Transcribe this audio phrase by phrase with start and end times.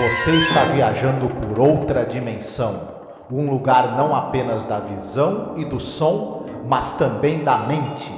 [0.00, 2.88] Você está viajando por outra dimensão,
[3.30, 8.10] um lugar não apenas da visão e do som, mas também da mente.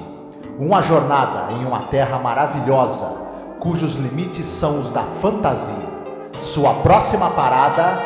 [0.60, 3.08] Uma jornada em uma terra maravilhosa,
[3.58, 5.74] cujos limites são os da fantasia.
[6.38, 7.98] Sua próxima parada,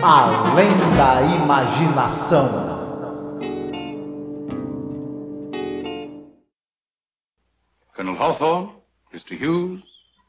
[0.00, 2.48] além da imaginação.
[7.96, 8.70] Colonel Hawthorne,
[9.12, 9.34] Mr.
[9.34, 9.82] Hughes,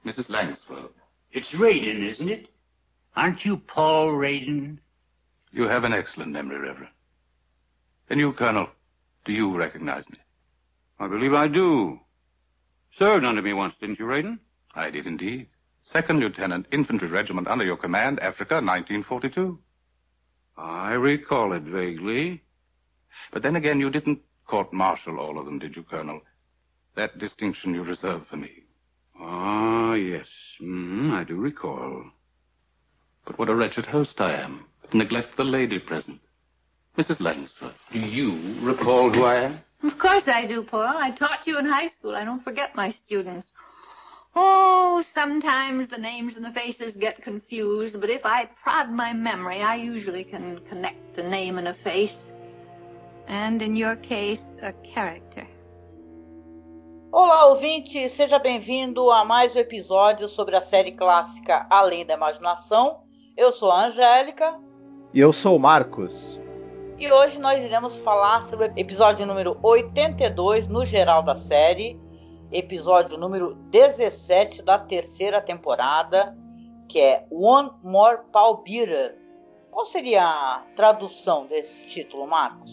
[0.03, 0.31] Mrs.
[0.31, 0.89] Langsford.
[1.31, 2.55] It's Raiden, isn't it?
[3.15, 4.79] Aren't you Paul Raiden?
[5.53, 6.91] You have an excellent memory, Reverend.
[8.09, 8.69] And you, Colonel,
[9.23, 10.17] do you recognize me?
[10.99, 12.01] I believe I do.
[12.91, 14.39] Served under me once, didn't you, Raiden?
[14.73, 15.47] I did indeed.
[15.81, 19.59] Second Lieutenant Infantry Regiment under your command, Africa, 1942.
[20.57, 22.43] I recall it vaguely.
[23.31, 26.21] But then again, you didn't court-martial all of them, did you, Colonel?
[26.95, 28.63] That distinction you reserved for me.
[29.17, 30.57] Ah, yes.
[30.61, 32.11] Mm, I do recall.
[33.26, 34.66] But what a wretched host I am.
[34.94, 36.22] Neglect the lady present.
[36.98, 37.20] Mrs.
[37.20, 39.59] Langsford, do you recall who I am?
[39.84, 40.95] Of course I do, Paul.
[40.98, 42.16] I taught you in high school.
[42.16, 43.48] I don't forget my students.
[44.36, 49.62] Oh, sometimes the names and the faces get confused, but if I prod my memory,
[49.62, 52.28] I usually can connect a name and a face.
[53.28, 55.48] And in your case, a character.
[57.12, 63.05] Olá, ouvinte, seja bem-vindo a mais um episódio sobre a série clássica Além da Imaginação.
[63.38, 64.58] Eu sou a Angélica.
[65.14, 66.39] E eu sou o Marcos.
[66.97, 72.00] E hoje nós iremos falar sobre o episódio número 82 no geral da série,
[72.50, 76.33] episódio número 17 da terceira temporada,
[76.88, 79.17] que é One More Paul Beater.
[79.69, 82.72] Qual seria a tradução desse título, Marcos?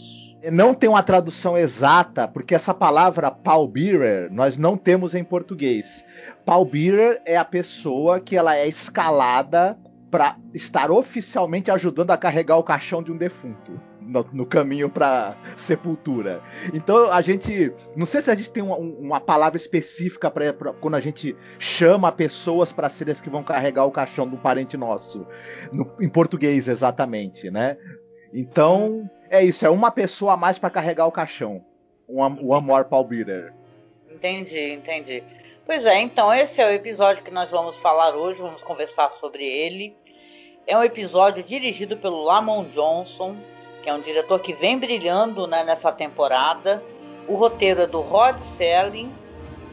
[0.52, 6.04] Não tem uma tradução exata, porque essa palavra pallbearer nós não temos em português.
[6.44, 9.76] Pallbearer é a pessoa que ela é escalada
[10.12, 13.80] para estar oficialmente ajudando a carregar o caixão de um defunto.
[14.04, 16.42] No, no caminho para sepultura.
[16.74, 20.96] Então a gente, não sei se a gente tem uma, uma palavra específica para quando
[20.96, 24.76] a gente chama pessoas para serem as que vão carregar o caixão de um parente
[24.76, 25.24] nosso,
[25.72, 27.78] no, em português exatamente, né?
[28.34, 31.64] Então é isso, é uma pessoa a mais para carregar o caixão,
[32.08, 32.84] um, one more.
[34.10, 35.22] Entendi, entendi.
[35.64, 39.44] Pois é, então esse é o episódio que nós vamos falar hoje, vamos conversar sobre
[39.44, 39.96] ele.
[40.66, 43.36] É um episódio dirigido pelo Lamont Johnson,
[43.82, 46.82] que é um diretor que vem brilhando né, nessa temporada.
[47.26, 49.12] O roteiro é do Rod Serling.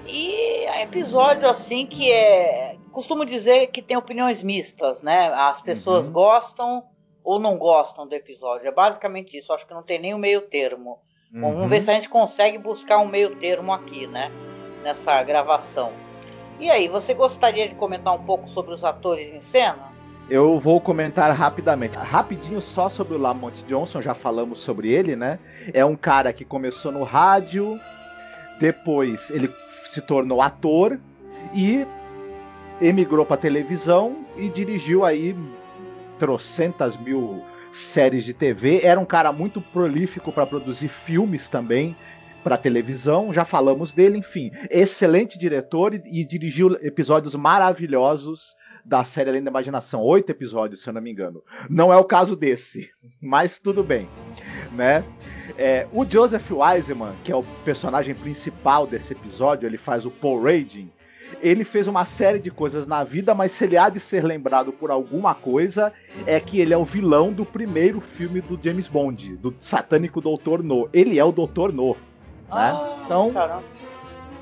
[0.08, 2.76] E é um episódio assim que é.
[2.92, 5.28] Costumo dizer que tem opiniões mistas, né?
[5.28, 6.14] As pessoas uhum.
[6.14, 6.84] gostam
[7.24, 8.68] ou não gostam do episódio.
[8.68, 9.54] É basicamente isso.
[9.54, 11.00] Acho que não tem nem o meio termo.
[11.32, 11.54] Uhum.
[11.54, 14.32] Vamos ver se a gente consegue buscar um meio termo aqui, né?
[14.82, 15.94] Nessa gravação.
[16.60, 19.89] E aí, você gostaria de comentar um pouco sobre os atores em cena?
[20.30, 21.98] Eu vou comentar rapidamente.
[21.98, 25.40] Rapidinho só sobre o Lamont Johnson, já falamos sobre ele, né?
[25.74, 27.80] É um cara que começou no rádio,
[28.60, 29.50] depois ele
[29.86, 31.00] se tornou ator
[31.52, 31.84] e
[32.80, 35.36] emigrou para televisão e dirigiu aí
[36.20, 38.82] trocentas mil séries de TV.
[38.84, 41.96] Era um cara muito prolífico para produzir filmes também
[42.44, 43.34] para televisão.
[43.34, 49.50] Já falamos dele, enfim, excelente diretor e, e dirigiu episódios maravilhosos da série Além da
[49.50, 51.44] Imaginação, oito episódios, se eu não me engano.
[51.70, 52.90] Não é o caso desse,
[53.22, 54.10] mas tudo bem,
[54.72, 55.04] né?
[55.58, 60.44] É, o Joseph Wiseman, que é o personagem principal desse episódio, ele faz o Paul
[60.44, 60.92] Radin.
[61.42, 64.74] Ele fez uma série de coisas na vida, mas se ele há de ser lembrado
[64.74, 65.94] por alguma coisa,
[66.26, 70.64] é que ele é o vilão do primeiro filme do James Bond, do satânico Doutor
[70.64, 70.90] No.
[70.92, 71.90] Ele é o Doutor No.
[71.92, 71.98] Né?
[72.50, 73.32] Ah, então,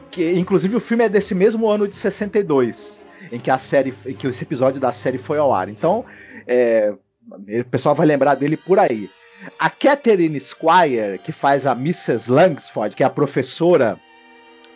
[0.09, 3.02] que inclusive o filme é desse mesmo ano de 62
[3.32, 5.70] em que a série, que esse episódio da série foi ao ar.
[5.70, 6.06] Então,
[6.48, 6.94] é,
[7.30, 9.10] o pessoal vai lembrar dele por aí.
[9.60, 12.32] A Catherine Squire, que faz a Mrs.
[12.32, 14.00] Langsford, que é a professora,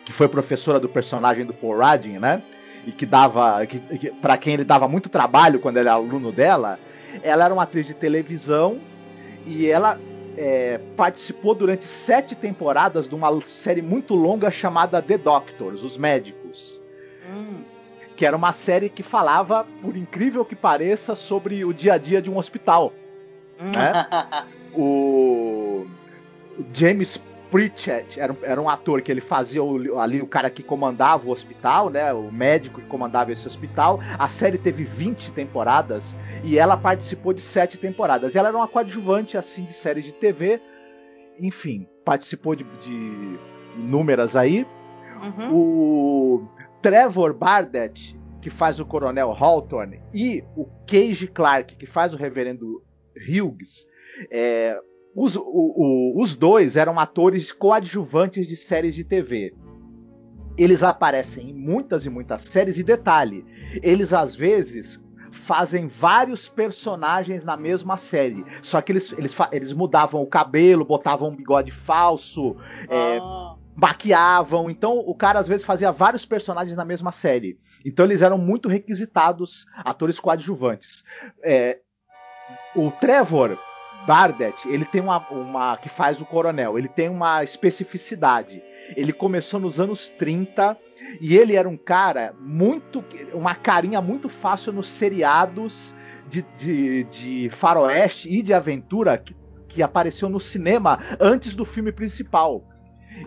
[0.04, 2.42] que foi professora do personagem do Paul Radin, né?
[2.86, 6.30] E que dava, que, que para quem ele dava muito trabalho quando ele era aluno
[6.30, 6.78] dela,
[7.22, 8.80] ela era uma atriz de televisão
[9.46, 10.00] e ela
[10.36, 16.80] é, participou durante sete temporadas de uma série muito longa chamada The Doctors, Os Médicos.
[17.28, 17.62] Hum
[18.16, 22.20] que era uma série que falava, por incrível que pareça, sobre o dia a dia
[22.20, 22.92] de um hospital.
[23.58, 24.06] né?
[24.74, 25.86] o
[26.72, 27.20] James
[27.52, 31.30] Pritchett era, era um ator que ele fazia o, ali o cara que comandava o
[31.30, 32.10] hospital, né?
[32.10, 34.00] O médico que comandava esse hospital.
[34.18, 38.34] A série teve 20 temporadas e ela participou de 7 temporadas.
[38.34, 40.62] Ela era uma coadjuvante assim de série de TV.
[41.38, 43.38] Enfim, participou de, de
[43.76, 44.66] inúmeras aí.
[45.22, 45.54] Uhum.
[45.54, 46.48] O
[46.82, 52.82] Trevor Bardet, que faz o Coronel Hawthorne, e o Cage Clark, que faz o Reverendo
[53.16, 53.86] Hughes,
[54.30, 54.76] é,
[55.14, 59.54] os, o, o, os dois eram atores coadjuvantes de séries de TV.
[60.58, 63.44] Eles aparecem em muitas e muitas séries, e detalhe,
[63.82, 68.44] eles às vezes fazem vários personagens na mesma série.
[68.60, 72.56] Só que eles, eles, eles mudavam o cabelo, botavam um bigode falso,
[72.88, 73.51] é, ah.
[73.74, 74.70] Maquiavam.
[74.70, 77.58] Então o cara às vezes fazia vários personagens na mesma série.
[77.84, 81.04] Então eles eram muito requisitados, atores coadjuvantes.
[81.42, 81.78] É,
[82.74, 83.58] o Trevor
[84.06, 85.76] Bardet, ele tem uma, uma.
[85.76, 88.62] que faz o coronel, ele tem uma especificidade.
[88.96, 90.76] Ele começou nos anos 30
[91.20, 93.04] e ele era um cara muito.
[93.32, 95.94] uma carinha muito fácil nos seriados
[96.28, 99.36] de, de, de faroeste e de aventura que,
[99.68, 102.71] que apareceu no cinema antes do filme principal.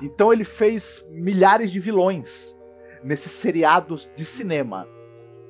[0.01, 2.56] Então ele fez milhares de vilões
[3.03, 4.88] nesses seriados de cinema,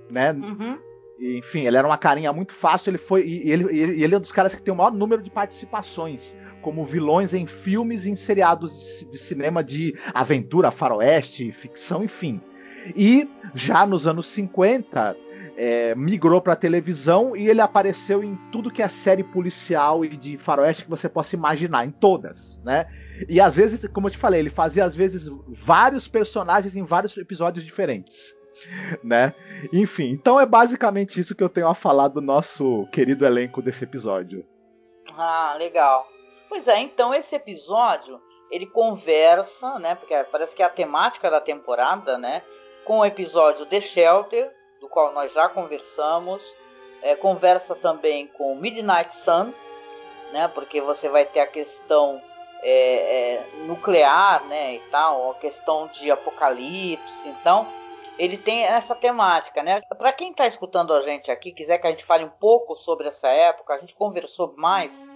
[0.09, 0.31] né?
[0.31, 0.79] Uhum.
[1.17, 2.89] E, enfim, ele era uma carinha muito fácil.
[2.89, 5.21] Ele foi e ele, e ele é um dos caras que tem o maior número
[5.21, 11.51] de participações como vilões em filmes e em seriados de, de cinema de aventura, faroeste,
[11.51, 12.41] ficção, enfim.
[12.95, 15.15] E já nos anos 50,
[15.55, 20.37] é, migrou para televisão e ele apareceu em tudo que é série policial e de
[20.37, 22.85] faroeste que você possa imaginar, em todas, né?
[23.29, 27.15] E às vezes, como eu te falei, ele fazia às vezes vários personagens em vários
[27.17, 28.35] episódios diferentes
[29.03, 29.33] né?
[29.73, 33.83] Enfim, então é basicamente isso que eu tenho a falar do nosso querido elenco desse
[33.83, 34.45] episódio.
[35.17, 36.07] Ah, legal.
[36.47, 38.19] Pois é, então esse episódio
[38.51, 39.95] ele conversa, né?
[39.95, 42.41] Porque parece que é a temática da temporada, né?
[42.85, 44.51] Com o episódio The Shelter,
[44.85, 46.43] do qual nós já conversamos.
[47.01, 49.51] É, conversa também com Midnight Sun,
[50.31, 50.47] né?
[50.53, 52.21] Porque você vai ter a questão
[52.61, 54.75] é, é, nuclear, né?
[54.75, 57.27] E tal, a questão de apocalipse.
[57.27, 57.67] Então,
[58.17, 59.81] ele tem essa temática, né?
[59.97, 63.07] Para quem está escutando a gente aqui, quiser que a gente fale um pouco sobre
[63.07, 65.07] essa época, a gente conversou mais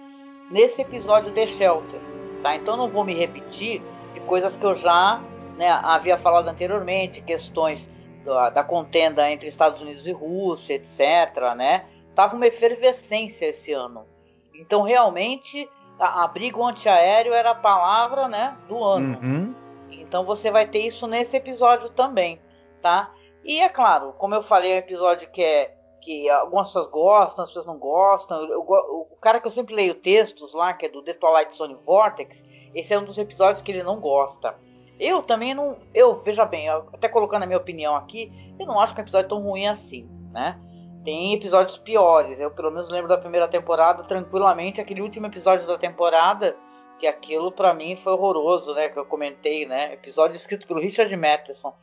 [0.50, 2.00] nesse episódio de Shelter,
[2.42, 2.54] tá?
[2.54, 3.82] Então não vou me repetir
[4.12, 5.20] de coisas que eu já
[5.56, 7.88] né, havia falado anteriormente, questões
[8.24, 11.86] da, da, contenda entre Estados Unidos e Rússia, etc, né?
[12.14, 14.06] Tava uma efervescência esse ano.
[14.54, 15.68] Então realmente
[15.98, 19.18] a, abrigo antiaéreo era a palavra, né, do ano.
[19.22, 19.54] Uhum.
[19.90, 22.40] Então você vai ter isso nesse episódio também
[22.80, 23.12] tá?
[23.44, 27.44] E é claro, como eu falei, é um episódio que é que algumas pessoas gostam,
[27.44, 28.42] as pessoas não gostam.
[28.44, 31.54] Eu, eu, o cara que eu sempre leio textos lá, que é do The Twilight
[31.54, 32.42] Zone Vortex,
[32.74, 34.54] esse é um dos episódios que ele não gosta.
[35.00, 35.76] Eu também não.
[35.94, 39.02] Eu, veja bem, eu, até colocando a minha opinião aqui, eu não acho que é
[39.02, 40.60] um episódio tão ruim assim, né?
[41.04, 42.38] Tem episódios piores.
[42.38, 44.80] Eu, pelo menos, lembro da primeira temporada tranquilamente.
[44.80, 46.54] Aquele último episódio da temporada,
[46.98, 48.90] que aquilo para mim foi horroroso, né?
[48.90, 49.94] Que eu comentei, né?
[49.94, 51.74] Episódio escrito pelo Richard Matheson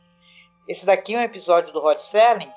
[0.68, 2.52] esse daqui é um episódio do Rod Serling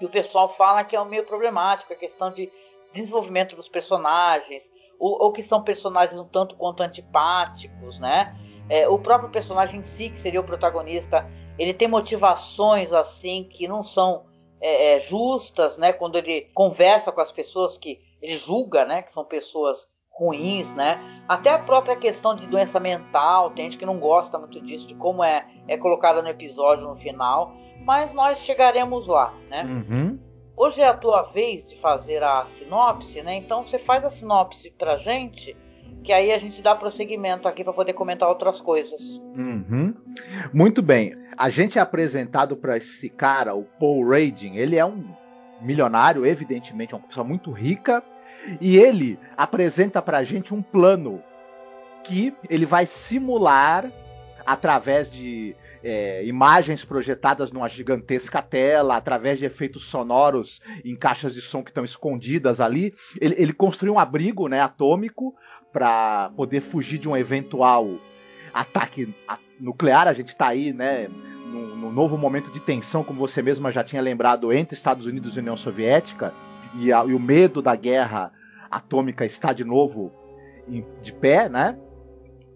[0.00, 2.50] e o pessoal fala que é meio problemático a questão de
[2.94, 8.34] desenvolvimento dos personagens, ou, ou que são personagens um tanto quanto antipáticos, né?
[8.68, 11.26] É, o próprio personagem em si, que seria o protagonista,
[11.58, 14.24] ele tem motivações assim que não são
[14.60, 15.92] é, é, justas, né?
[15.92, 19.02] Quando ele conversa com as pessoas que ele julga, né?
[19.02, 20.98] Que são pessoas ruins, né?
[21.28, 24.94] Até a própria questão de doença mental, tem gente que não gosta muito disso, de
[24.94, 27.52] como é, é colocada no episódio no final,
[27.84, 29.62] mas nós chegaremos lá, né?
[29.64, 30.18] Uhum.
[30.56, 33.36] Hoje é a tua vez de fazer a sinopse, né?
[33.36, 35.54] Então você faz a sinopse pra gente,
[36.06, 39.02] que aí a gente dá prosseguimento aqui para poder comentar outras coisas.
[39.36, 39.92] Uhum.
[40.54, 41.16] Muito bem.
[41.36, 44.54] A gente é apresentado para esse cara, o Paul Radin.
[44.54, 45.04] Ele é um
[45.60, 48.04] milionário, evidentemente, uma pessoa muito rica
[48.60, 51.20] e ele apresenta pra gente um plano
[52.04, 53.90] que ele vai simular
[54.46, 61.40] através de é, imagens projetadas numa gigantesca tela, através de efeitos sonoros em caixas de
[61.40, 62.94] som que estão escondidas ali.
[63.20, 65.34] Ele, ele construiu um abrigo né, atômico
[65.72, 67.98] para poder fugir de um eventual
[68.52, 69.14] ataque
[69.60, 70.08] nuclear.
[70.08, 71.08] A gente está aí, né?
[71.46, 75.40] No, novo momento de tensão, como você mesma já tinha lembrado, entre Estados Unidos e
[75.40, 76.34] União Soviética
[76.74, 78.32] e, a, e o medo da guerra
[78.70, 80.12] atômica está de novo
[81.00, 81.78] de pé, né?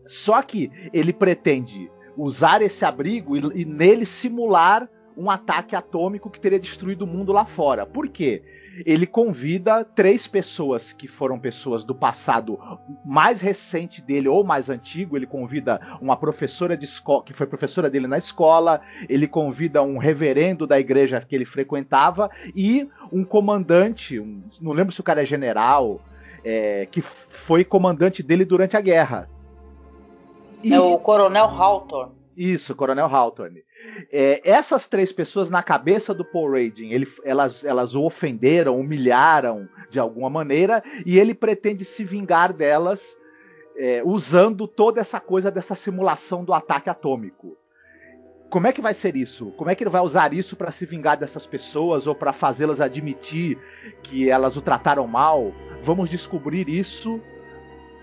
[0.06, 6.40] Só que ele pretende usar esse abrigo e, e nele simular um ataque atômico que
[6.40, 7.86] teria destruído o mundo lá fora.
[7.86, 8.42] Por quê?
[8.86, 12.58] Ele convida três pessoas que foram pessoas do passado
[13.04, 15.16] mais recente dele ou mais antigo.
[15.16, 18.80] Ele convida uma professora de escola que foi professora dele na escola.
[19.08, 24.20] Ele convida um reverendo da igreja que ele frequentava e um comandante.
[24.20, 26.00] Um, não lembro se o cara é general,
[26.44, 29.28] é, que foi comandante dele durante a guerra.
[30.62, 30.72] E...
[30.72, 32.19] É o Coronel Hawthorne.
[32.40, 33.62] Isso, Coronel Hawthorne.
[34.10, 39.68] É, essas três pessoas, na cabeça do Paul Radin, ele, elas, elas o ofenderam, humilharam
[39.90, 43.14] de alguma maneira, e ele pretende se vingar delas
[43.76, 47.58] é, usando toda essa coisa dessa simulação do ataque atômico.
[48.48, 49.50] Como é que vai ser isso?
[49.50, 52.80] Como é que ele vai usar isso para se vingar dessas pessoas ou para fazê-las
[52.80, 53.58] admitir
[54.02, 55.52] que elas o trataram mal?
[55.82, 57.20] Vamos descobrir isso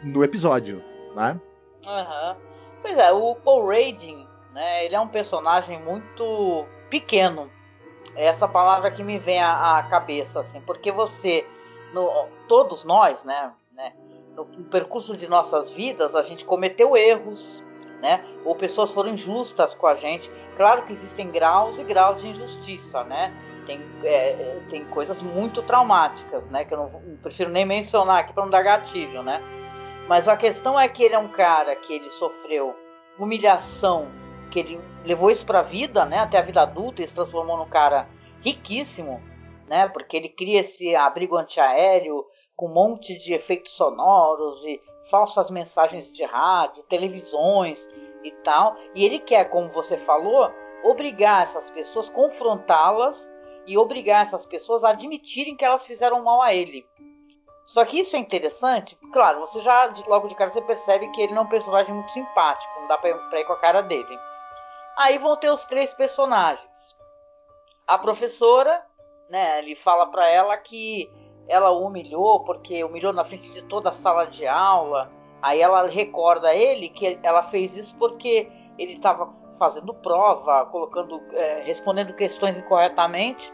[0.03, 0.84] no episódio,
[1.15, 1.41] né?
[1.88, 2.48] Uhum.
[2.82, 4.27] Pois é, o Paul Radin,
[4.58, 7.48] né, ele é um personagem muito pequeno.
[8.16, 11.46] É essa palavra que me vem à, à cabeça, assim, porque você,
[11.94, 13.94] no, todos nós, né, né,
[14.36, 17.64] no, percurso de nossas vidas, a gente cometeu erros,
[18.02, 18.26] né?
[18.44, 20.32] Ou pessoas foram injustas com a gente.
[20.56, 23.32] Claro que existem graus e graus de injustiça, né?
[23.68, 26.66] Tem, é, tem coisas muito traumáticas, né?
[26.66, 29.40] Que eu não, não prefiro nem mencionar aqui para não dar gatilho, né?
[30.08, 32.76] Mas a questão é que ele é um cara que ele sofreu
[33.20, 34.08] humilhação,
[34.58, 36.20] que ele levou isso para a vida, né?
[36.20, 38.08] Até a vida adulta, e se transformou num cara
[38.42, 39.22] riquíssimo,
[39.68, 39.88] né?
[39.88, 46.12] Porque ele cria esse abrigo antiaéreo com um monte de efeitos sonoros e falsas mensagens
[46.12, 47.88] de rádio, televisões
[48.24, 48.76] e tal.
[48.96, 50.52] E ele quer, como você falou,
[50.84, 53.30] obrigar essas pessoas, confrontá-las
[53.68, 56.84] e obrigar essas pessoas a admitirem que elas fizeram mal a ele.
[57.64, 61.34] Só que isso é interessante, claro, você já logo de cara você percebe que ele
[61.34, 64.18] não é um personagem muito simpático, não dá pra, ir com a cara dele.
[64.98, 66.96] Aí vão ter os três personagens.
[67.88, 68.84] A professora,
[69.30, 71.08] né, ele fala para ela que
[71.48, 75.12] ela o humilhou porque humilhou na frente de toda a sala de aula.
[75.39, 81.22] Aí ela recorda a ele que ela fez isso porque ele estava fazendo prova, colocando,
[81.34, 83.54] é, respondendo questões incorretamente.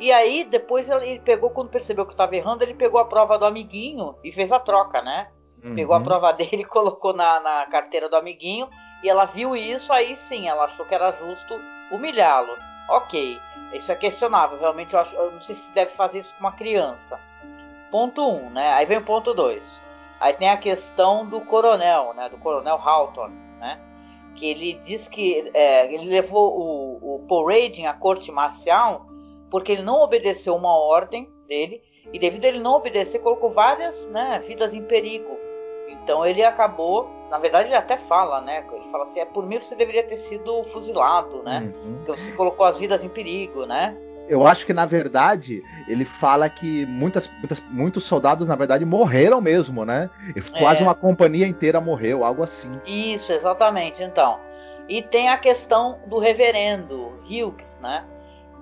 [0.00, 3.46] E aí depois ele pegou quando percebeu que estava errando, ele pegou a prova do
[3.46, 5.30] amiguinho e fez a troca, né?
[5.62, 5.76] Uhum.
[5.76, 8.68] Pegou a prova dele, colocou na, na carteira do amiguinho
[9.02, 12.56] e ela viu isso, aí sim, ela achou que era justo humilhá-lo.
[12.88, 13.40] Ok,
[13.72, 16.52] isso é questionável, realmente eu, acho, eu não sei se deve fazer isso com uma
[16.52, 17.18] criança.
[17.90, 18.72] Ponto 1, um, né?
[18.74, 19.62] Aí vem o ponto 2.
[20.20, 22.28] Aí tem a questão do coronel, né?
[22.28, 23.28] Do coronel Houghton,
[23.58, 23.80] né?
[24.36, 29.06] Que ele diz que é, ele levou o, o Paul Radin à corte marcial
[29.50, 34.08] porque ele não obedeceu uma ordem dele e devido a ele não obedecer colocou várias
[34.08, 35.36] né, vidas em perigo.
[35.88, 38.64] Então ele acabou, na verdade ele até fala, né?
[38.72, 41.72] Ele fala assim, é por mim você deveria ter sido fuzilado, né?
[41.74, 42.02] Uhum.
[42.04, 43.96] Porque você colocou as vidas em perigo, né?
[44.30, 49.40] eu acho que na verdade ele fala que muitas, muitas, muitos soldados na verdade morreram
[49.40, 50.08] mesmo, né?
[50.56, 50.82] Quase é.
[50.84, 52.70] uma companhia inteira morreu, algo assim.
[52.86, 54.04] Isso, exatamente.
[54.04, 54.38] Então,
[54.88, 58.04] e tem a questão do reverendo Hughes, né?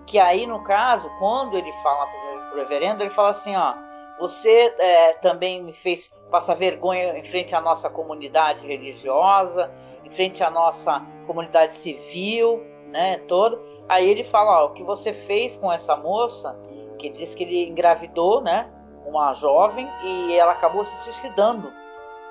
[0.06, 3.74] Que aí no caso, quando ele fala pro reverendo, ele fala assim, ó,
[4.18, 9.70] você é, também me fez passar vergonha em frente à nossa comunidade religiosa,
[10.04, 13.60] em frente à nossa comunidade civil, né, todo.
[13.88, 16.58] Aí ele fala, ó, o que você fez com essa moça,
[16.98, 18.68] que ele diz que ele engravidou, né,
[19.06, 21.72] uma jovem e ela acabou se suicidando,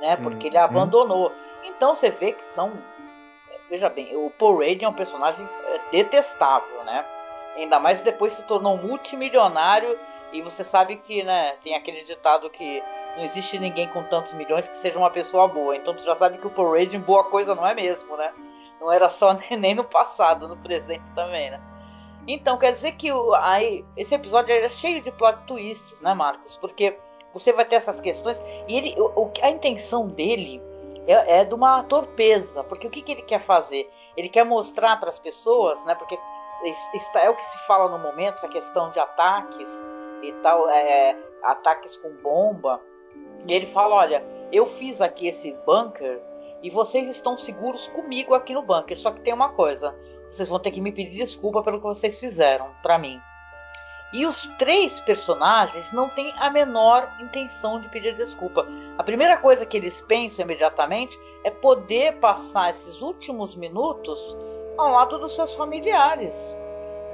[0.01, 0.65] né, porque hum, ele a hum.
[0.65, 1.27] abandonou.
[1.29, 1.47] Hum.
[1.65, 2.71] Então você vê que são,
[3.69, 7.05] veja bem, o Paul Rudd é um personagem é, detestável, né?
[7.55, 9.97] Ainda mais depois se tornou multimilionário
[10.33, 12.83] e você sabe que, né, tem aquele ditado que
[13.15, 15.75] não existe ninguém com tantos milhões que seja uma pessoa boa.
[15.75, 18.31] Então tu já sabe que o Paul Rudd boa coisa não é mesmo, né?
[18.79, 21.59] Não era só nem no passado, no presente também, né?
[22.27, 26.57] Então, quer dizer que o, aí, esse episódio é cheio de plot twists, né, Marcos?
[26.57, 26.97] Porque
[27.33, 30.61] você vai ter essas questões e ele, o, a intenção dele
[31.07, 33.89] é, é de uma torpeza, porque o que, que ele quer fazer?
[34.17, 35.95] Ele quer mostrar para as pessoas, né?
[35.95, 36.19] Porque
[37.15, 39.81] é o que se fala no momento, essa questão de ataques
[40.23, 42.81] e tal, é, ataques com bomba.
[43.47, 46.21] E ele fala, olha, eu fiz aqui esse bunker
[46.63, 48.97] e vocês estão seguros comigo aqui no bunker.
[48.97, 49.95] Só que tem uma coisa:
[50.29, 53.19] vocês vão ter que me pedir desculpa pelo que vocês fizeram para mim.
[54.13, 58.65] E os três personagens não têm a menor intenção de pedir desculpa.
[58.97, 64.35] A primeira coisa que eles pensam imediatamente é poder passar esses últimos minutos
[64.77, 66.55] ao lado dos seus familiares.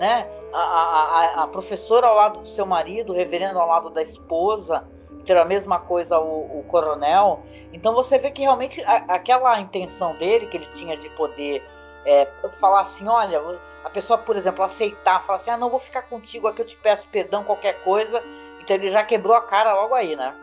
[0.03, 0.27] Né?
[0.51, 4.83] A, a, a, professora ao lado do seu marido, o reverendo ao lado da esposa,
[5.25, 7.39] ter a mesma coisa o, o coronel.
[7.72, 11.63] Então você vê que realmente a, aquela intenção dele, que ele tinha de poder
[12.05, 12.27] é,
[12.60, 13.41] falar assim: olha,
[13.86, 16.75] a pessoa, por exemplo, aceitar, falar assim: ah, não vou ficar contigo aqui, eu te
[16.75, 18.22] peço perdão, qualquer coisa.
[18.60, 20.36] Então ele já quebrou a cara logo aí, né?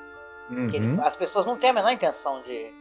[0.50, 0.70] Uhum.
[0.72, 2.72] Ele, as pessoas não têm a menor intenção de,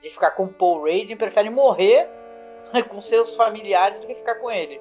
[0.00, 2.08] de ficar com o Paul Raging, preferem morrer
[2.88, 4.80] com seus familiares do que ficar com ele.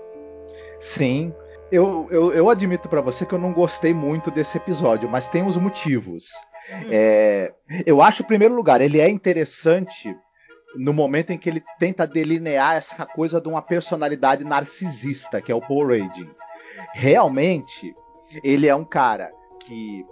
[0.80, 1.34] Sim.
[1.72, 5.46] Eu, eu, eu admito para você que eu não gostei muito desse episódio, mas tem
[5.46, 6.30] os motivos.
[6.90, 7.54] É,
[7.86, 10.16] eu acho, em primeiro lugar, ele é interessante
[10.76, 15.56] no momento em que ele tenta delinear essa coisa de uma personalidade narcisista, que é
[15.56, 16.30] o Paul Radin.
[16.94, 17.94] Realmente,
[18.44, 20.06] ele é um cara que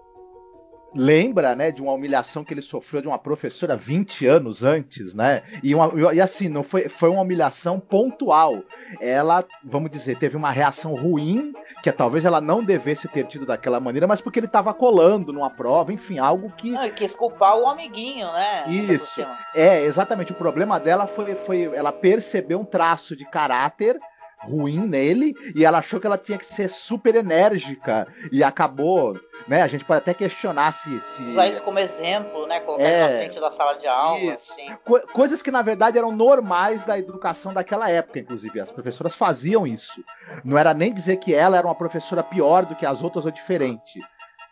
[0.95, 5.43] lembra, né, de uma humilhação que ele sofreu de uma professora 20 anos antes, né?
[5.61, 8.63] E, uma, e assim, não foi, foi uma humilhação pontual.
[9.01, 13.79] Ela, vamos dizer, teve uma reação ruim, que talvez ela não devesse ter tido daquela
[13.79, 16.71] maneira, mas porque ele estava colando numa prova, enfim, algo que.
[16.71, 18.63] Não, quis culpar o amiguinho, né?
[18.67, 19.25] Isso.
[19.53, 20.31] É, exatamente.
[20.31, 23.99] O problema dela foi, foi ela percebeu um traço de caráter
[24.45, 29.61] ruim nele e ela achou que ela tinha que ser super enérgica e acabou, né?
[29.61, 31.01] A gente pode até questionar se.
[31.01, 31.23] se...
[31.23, 32.59] Usar isso como exemplo, né?
[32.61, 34.19] Colocar é, na frente da sala de aula.
[34.19, 34.53] Isso.
[34.53, 34.75] Assim.
[34.83, 38.59] Co coisas que na verdade eram normais da educação daquela época, inclusive.
[38.59, 40.03] As professoras faziam isso.
[40.43, 43.31] Não era nem dizer que ela era uma professora pior do que as outras ou
[43.31, 43.99] diferente.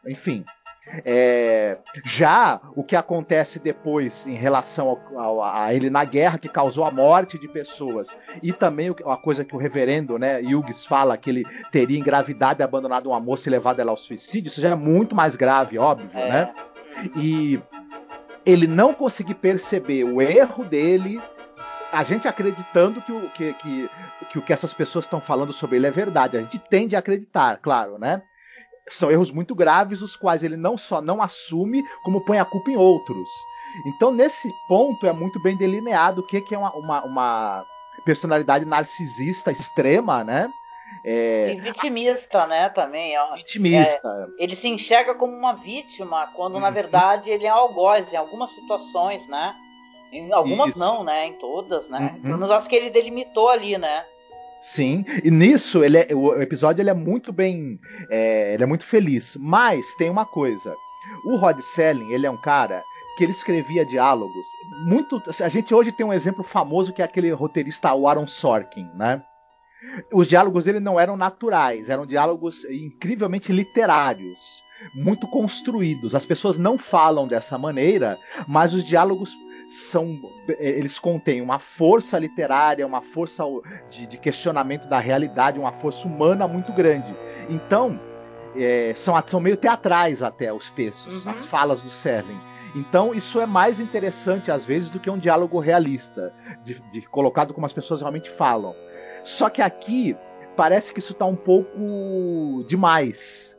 [0.06, 0.44] Enfim,
[1.06, 6.50] é, já o que acontece depois em relação ao, ao, a ele na guerra, que
[6.50, 11.18] causou a morte de pessoas, e também a coisa que o reverendo né, Hughes fala,
[11.18, 14.70] que ele teria engravidado e abandonado uma moça e levado ela ao suicídio, isso já
[14.70, 16.30] é muito mais grave, óbvio, é.
[16.30, 16.54] né?
[17.16, 17.62] E
[18.46, 21.22] ele não conseguir perceber o erro dele,
[21.92, 23.90] a gente acreditando que o que, que,
[24.32, 26.38] que, o que essas pessoas estão falando sobre ele é verdade.
[26.38, 28.24] A gente tende a acreditar, claro, né?
[28.90, 32.72] São erros muito graves, os quais ele não só não assume, como põe a culpa
[32.72, 33.30] em outros.
[33.86, 37.66] Então, nesse ponto, é muito bem delineado o que, que é uma, uma, uma
[38.06, 40.52] personalidade narcisista extrema, né?
[41.04, 41.54] É...
[41.54, 43.14] E vitimista, né, também.
[43.36, 44.30] Vitimista.
[44.40, 46.74] É, ele se enxerga como uma vítima, quando na uhum.
[46.74, 49.56] verdade ele é algoz em algumas situações, né?
[50.12, 50.80] Em algumas Isso.
[50.80, 51.28] não, né?
[51.28, 52.14] Em todas, né?
[52.14, 52.22] Uhum.
[52.22, 54.06] Pelo menos acho que ele delimitou ali, né?
[54.64, 57.78] Sim, e nisso ele é, o episódio ele é muito bem,
[58.10, 59.36] é, ele é muito feliz.
[59.38, 60.74] Mas tem uma coisa,
[61.26, 62.82] o Rod Selling ele é um cara
[63.18, 64.48] que ele escrevia diálogos
[64.86, 65.22] muito.
[65.42, 69.22] A gente hoje tem um exemplo famoso que é aquele roteirista Aaron Sorkin, né?
[70.14, 74.64] Os diálogos dele não eram naturais, eram diálogos incrivelmente literários,
[74.96, 76.16] muito construídos.
[76.16, 79.36] As pessoas não falam dessa maneira, mas os diálogos
[79.74, 83.44] são é, eles contêm uma força literária, uma força
[83.90, 87.16] de, de questionamento da realidade, uma força humana muito grande.
[87.50, 88.00] Então,
[88.56, 91.32] é, são, são meio teatrais até os textos, uhum.
[91.32, 92.40] as falas do Serling.
[92.76, 96.34] Então, isso é mais interessante às vezes do que um diálogo realista,
[96.64, 98.76] de, de colocado como as pessoas realmente falam.
[99.24, 100.16] Só que aqui
[100.56, 103.58] parece que isso está um pouco demais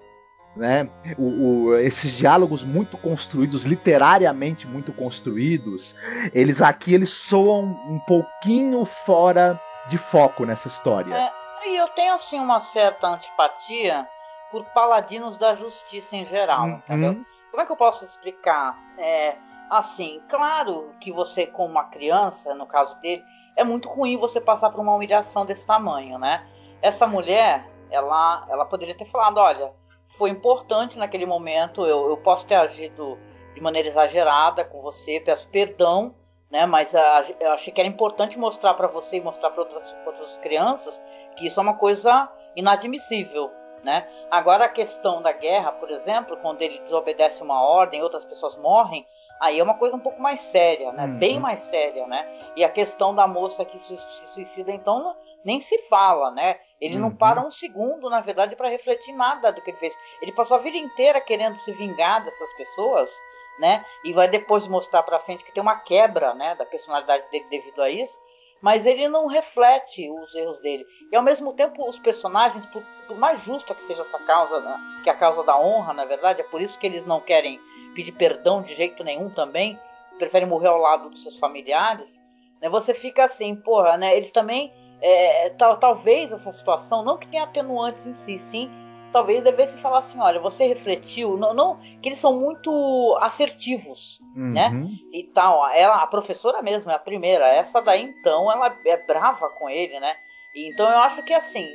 [0.56, 0.88] né?
[1.18, 5.94] O, o, esses diálogos muito construídos, literariamente muito construídos,
[6.32, 11.14] eles aqui eles soam um pouquinho fora de foco nessa história.
[11.14, 11.32] É,
[11.68, 14.06] e eu tenho assim uma certa antipatia
[14.50, 16.76] por paladinos da justiça em geral, uhum.
[16.76, 17.24] entendeu?
[17.50, 18.78] Como é que eu posso explicar?
[18.98, 19.36] É,
[19.70, 23.22] assim, claro que você, como uma criança, no caso dele,
[23.56, 26.46] é muito ruim você passar por uma humilhação desse tamanho, né?
[26.82, 29.72] Essa mulher, ela, ela poderia ter falado, olha,
[30.16, 31.86] foi importante naquele momento.
[31.86, 33.18] Eu, eu posso ter agido
[33.54, 36.14] de maneira exagerada com você, peço perdão,
[36.50, 36.66] né?
[36.66, 40.38] Mas a, eu achei que era importante mostrar para você e mostrar para outras, outras
[40.38, 41.02] crianças
[41.36, 43.50] que isso é uma coisa inadmissível,
[43.82, 44.08] né?
[44.30, 49.06] Agora a questão da guerra, por exemplo, quando ele desobedece uma ordem, outras pessoas morrem,
[49.40, 51.04] aí é uma coisa um pouco mais séria, né?
[51.04, 51.18] Uhum.
[51.18, 52.26] Bem mais séria, né?
[52.56, 56.58] E a questão da moça que se, se suicida, então nem se fala, né?
[56.84, 57.00] Ele uhum.
[57.00, 59.96] não para um segundo, na verdade, para refletir nada do que ele fez.
[60.20, 63.10] Ele passou a vida inteira querendo se vingar dessas pessoas,
[63.58, 63.82] né?
[64.04, 67.80] E vai depois mostrar para frente que tem uma quebra, né, da personalidade dele devido
[67.80, 68.18] a isso.
[68.60, 70.84] Mas ele não reflete os erros dele.
[71.10, 74.78] E ao mesmo tempo, os personagens, por, por mais justa que seja essa causa, né,
[75.02, 77.58] que a causa da honra, na verdade, é por isso que eles não querem
[77.94, 79.78] pedir perdão de jeito nenhum também,
[80.18, 82.22] preferem morrer ao lado dos seus familiares.
[82.60, 82.68] Né?
[82.68, 84.14] Você fica assim, porra, né?
[84.14, 84.70] Eles também
[85.00, 88.70] é, tal, talvez essa situação, não que tenha atenuantes em si, sim,
[89.12, 94.68] talvez devesse falar assim, olha, você refletiu, não, não que eles são muito assertivos, né?
[94.68, 94.84] uhum.
[94.84, 94.98] né?
[95.12, 99.48] E tal, ela, a professora mesmo é a primeira, essa daí então, ela é brava
[99.50, 100.14] com ele, né?
[100.56, 101.68] Então eu acho que assim,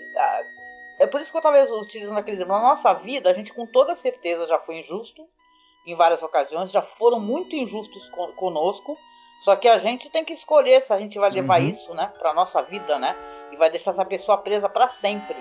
[1.00, 3.66] é por isso que eu talvez utilizando aquele exemplo, na nossa vida, a gente com
[3.66, 5.26] toda certeza já foi injusto
[5.88, 8.98] em várias ocasiões, já foram muito injustos conosco,
[9.42, 11.70] só que a gente tem que escolher se a gente vai levar uhum.
[11.70, 13.16] isso, né, para nossa vida, né?
[13.52, 15.38] E vai deixar essa pessoa presa para sempre,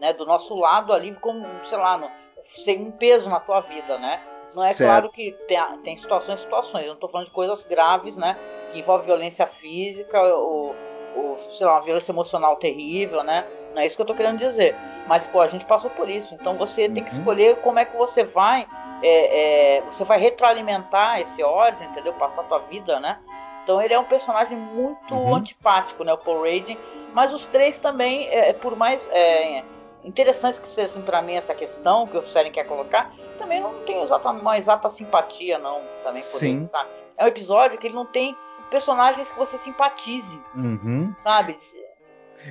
[0.00, 0.12] né?
[0.12, 2.10] Do nosso lado ali, como, sei lá, no,
[2.50, 4.20] sem um peso na tua vida, né?
[4.54, 4.88] Não é certo.
[4.88, 6.84] claro que tem, tem situações e situações.
[6.84, 8.36] Eu não tô falando de coisas graves, né?
[8.72, 10.74] Que envolvem violência física ou,
[11.16, 13.46] ou, sei lá, uma violência emocional terrível, né?
[13.74, 14.74] Não é isso que eu tô querendo dizer.
[15.06, 16.34] Mas, pô, a gente passou por isso.
[16.34, 16.94] Então você uhum.
[16.94, 17.18] tem que uhum.
[17.18, 18.66] escolher como é que você vai.
[19.02, 22.12] É, é, você vai retroalimentar esse ódio, entendeu?
[22.14, 23.18] Passar a tua vida, né?
[23.62, 25.34] Então ele é um personagem muito Uhum.
[25.34, 26.78] antipático, né, o Paul Radin.
[27.12, 29.64] Mas os três também, é, por mais é,
[30.04, 34.02] interessantes que sejam para mim essa questão que o Seren quer colocar, também não tem
[34.02, 36.56] exata, uma exata simpatia, não, também por Sim.
[36.58, 36.86] ele, tá?
[37.16, 38.36] É um episódio que ele não tem
[38.70, 41.12] personagens que você simpatize, Uhum.
[41.22, 41.56] sabe?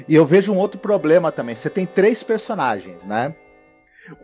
[0.08, 1.56] E eu vejo um outro problema também.
[1.56, 3.34] Você tem três personagens, né?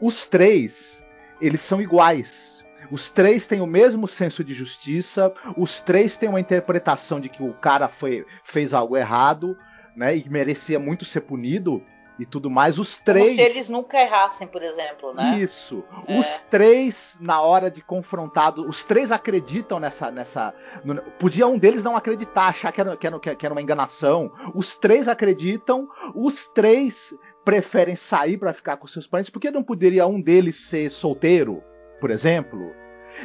[0.02, 1.04] Os três,
[1.42, 2.55] eles são iguais.
[2.92, 5.34] Os três têm o mesmo senso de justiça.
[5.58, 9.58] Os três têm uma interpretação de que o cara foi, fez algo errado,
[9.96, 10.16] né?
[10.18, 11.82] E merecia muito ser punido
[12.18, 12.80] e tudo mais.
[12.80, 13.36] Os Como três.
[13.36, 15.38] se eles nunca errassem, por exemplo, né?
[15.38, 15.84] Isso.
[16.08, 16.18] É.
[16.18, 20.12] Os três, na hora de confrontado, os três acreditam nessa.
[20.12, 23.62] nessa no- podia um deles não acreditar, achar que era, que, era, que era uma
[23.62, 24.32] enganação.
[24.54, 29.30] Os três acreditam, os três preferem sair pra ficar com seus parentes.
[29.30, 31.62] Por que não poderia um deles ser solteiro,
[32.00, 32.74] por exemplo?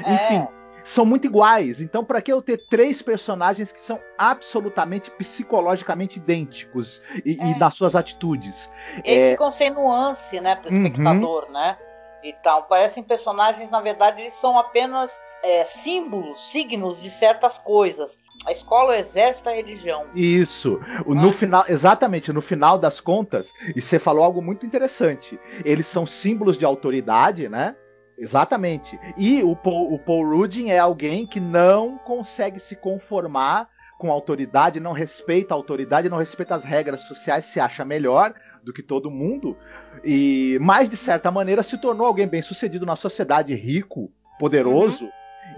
[0.05, 0.15] É.
[0.15, 0.47] Enfim.
[0.83, 7.03] São muito iguais, então para que eu ter três personagens que são absolutamente psicologicamente idênticos
[7.25, 7.59] e, e É.
[7.59, 8.71] nas suas atitudes?
[9.05, 9.31] Eles É.
[9.33, 10.87] ficam sem nuance, né, pro Uhum.
[10.87, 11.77] espectador, né?
[12.25, 12.63] E tal.
[12.65, 18.19] Parecem personagens, na verdade, eles são apenas é, símbolos, signos de certas coisas.
[18.47, 20.05] A escola, o exército, a religião.
[20.15, 20.79] Isso.
[21.07, 21.33] O- No Ah.
[21.33, 25.41] final, exatamente, no final das contas, e você falou algo muito interessante.
[25.65, 27.75] Eles são símbolos de autoridade, né?
[28.21, 29.01] Exatamente.
[29.17, 34.15] E o Paul, o Paul Rudin é alguém que não consegue se conformar com a
[34.15, 38.83] autoridade, não respeita a autoridade, não respeita as regras sociais, se acha melhor do que
[38.83, 39.57] todo mundo.
[40.05, 45.09] E, mas de certa maneira, se tornou alguém bem sucedido na sociedade, rico, poderoso.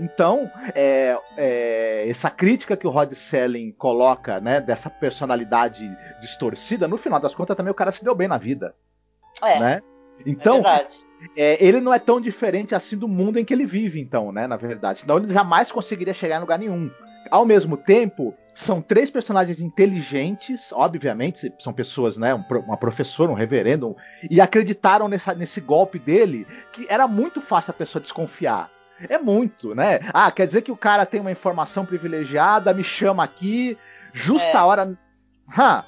[0.00, 6.96] Então, é, é, essa crítica que o Rod Selling coloca, né, dessa personalidade distorcida, no
[6.96, 8.74] final das contas também o cara se deu bem na vida,
[9.42, 9.82] É, né?
[10.18, 10.96] é Então, verdade.
[11.36, 14.46] É, ele não é tão diferente assim do mundo em que ele vive, então, né,
[14.46, 15.00] na verdade.
[15.00, 16.90] Senão ele jamais conseguiria chegar em lugar nenhum.
[17.30, 23.34] Ao mesmo tempo, são três personagens inteligentes, obviamente, são pessoas, né, um uma professora, um
[23.34, 23.96] reverendo,
[24.30, 28.70] e acreditaram nessa, nesse golpe dele, que era muito fácil a pessoa desconfiar.
[29.08, 30.00] É muito, né?
[30.12, 33.76] Ah, quer dizer que o cara tem uma informação privilegiada, me chama aqui,
[34.12, 34.62] justa É.
[34.62, 34.96] hora.
[35.58, 35.84] Hã?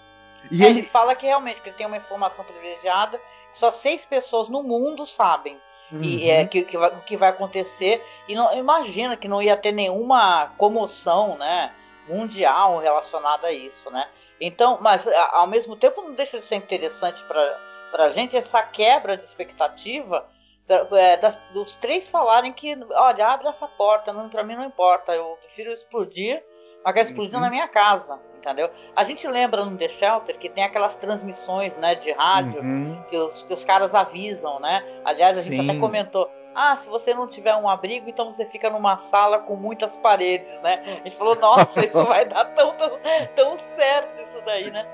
[0.51, 0.81] E É, ele.
[0.81, 3.18] ele fala que realmente que ele tem uma informação privilegiada
[3.55, 5.59] só seis pessoas no mundo sabem.
[5.93, 6.31] E Uhum.
[6.31, 8.05] é que, que vai, o que vai acontecer.
[8.29, 11.73] E não imagina que não ia ter nenhuma comoção, né,
[12.09, 14.09] mundial relacionada a isso, né?
[14.40, 18.61] Então, mas a- ao mesmo tempo não deixa de ser interessante para para gente essa
[18.61, 20.27] quebra de expectativa
[20.67, 24.64] da- é, das- dos três falarem que, olha, abre essa porta, não, para mim não
[24.64, 26.43] importa, eu prefiro explodir,
[26.85, 27.43] mas quero explodir Uhum.
[27.43, 28.68] na minha casa, entendeu?
[28.94, 33.02] A gente lembra no The Shelter que tem aquelas transmissões, né, de rádio Uhum.
[33.09, 34.83] que os, que os caras avisam, né?
[35.04, 35.70] Aliás, a gente Sim.
[35.70, 36.28] até comentou.
[36.54, 40.46] Ah, se você não tiver um abrigo, então você fica numa sala com muitas paredes,
[40.62, 41.00] né?
[41.00, 42.90] A gente falou, nossa, isso vai dar tão, tão,
[43.35, 44.87] tão certo isso daí, né?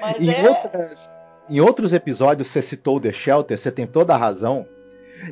[0.00, 0.48] Mas Em, é.
[0.48, 1.10] outras-
[1.48, 4.66] em outros episódios, você citou o The Shelter, você tem toda a razão.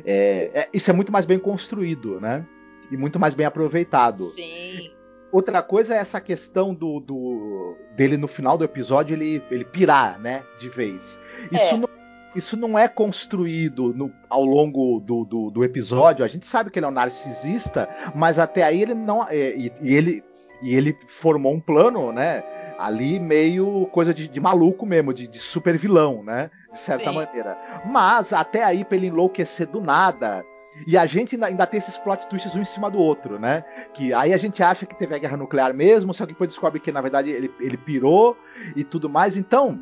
[0.05, 2.45] É, é- isso é muito mais bem construído, né?
[2.91, 4.25] E muito mais bem aproveitado.
[4.31, 4.91] Sim.
[5.31, 10.19] Outra coisa é essa questão do, do- dele no final do episódio ele, ele pirar,
[10.19, 10.43] né?
[10.59, 11.19] De vez.
[11.51, 11.77] Isso, É.
[11.77, 11.89] não,
[12.35, 16.25] isso não é construído no- ao longo do, do, do episódio.
[16.25, 19.27] A gente sabe que ele é um narcisista, mas até aí ele não.
[19.29, 20.23] é, e, e ele,
[20.63, 22.43] e ele formou um plano, né?
[22.79, 26.49] Ali meio coisa de, de maluco mesmo, de, de super vilão, né?
[26.71, 27.15] De certa Sim.
[27.17, 27.57] maneira.
[27.85, 30.43] Mas até aí, pra ele enlouquecer do nada.
[30.87, 33.63] E a gente ainda, ainda tem esses plot twists um em cima do outro, né?
[33.93, 36.79] Que aí a gente acha que teve a guerra nuclear mesmo, só que depois descobre
[36.79, 38.37] que na verdade ele, ele pirou
[38.75, 39.35] e tudo mais.
[39.35, 39.79] Então,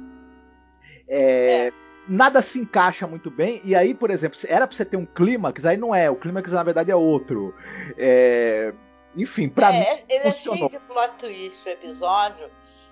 [1.07, 1.71] é,
[2.07, 3.61] nada se encaixa muito bem.
[3.63, 6.09] E aí, por exemplo, era pra você ter um clímax, aí não é.
[6.09, 7.53] O clímax na verdade é outro.
[7.97, 8.73] É,
[9.15, 9.79] enfim, pra mim.
[9.79, 10.67] é, ele funcionou.
[10.67, 12.49] é cheio de plot twist o episódio,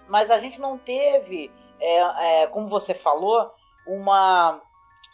[0.08, 3.52] mas a gente não teve, é, é, como você falou,
[3.86, 4.62] uma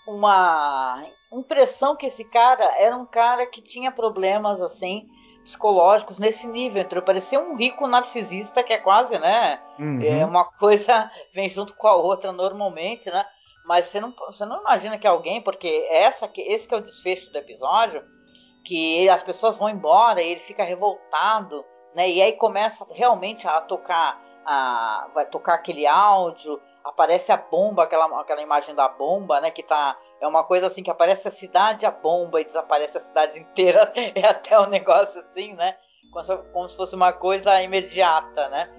[0.08, 5.08] uma impressão que esse cara era um cara que tinha problemas assim
[5.44, 10.02] psicológicos nesse nível, então parecia um rico narcisista que é quase, né, Uhum.
[10.04, 13.26] é uma coisa vem junto com a outra normalmente, né?
[13.66, 16.82] Mas você não, você não imagina que alguém, porque essa que esse que é o
[16.82, 18.04] desfecho do episódio,
[18.64, 21.64] que as pessoas vão embora e ele fica revoltado,
[21.96, 22.10] né?
[22.10, 28.06] E aí começa realmente a tocar a vai tocar aquele áudio, aparece a bomba, aquela
[28.20, 31.86] aquela imagem da bomba, né, que tá é uma coisa assim que aparece a cidade
[31.86, 35.78] a bomba e desaparece a cidade inteira, é até um negócio assim, né?
[36.12, 38.70] Como se, como se fosse uma coisa imediata, né?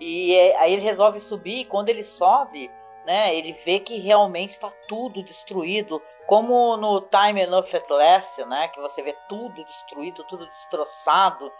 [0.00, 2.70] E é, aí ele resolve subir, e quando ele sobe,
[3.06, 8.68] né, ele vê que realmente está tudo destruído, como no Time Enough at Last, né,
[8.68, 11.52] que você vê tudo destruído, tudo destroçado.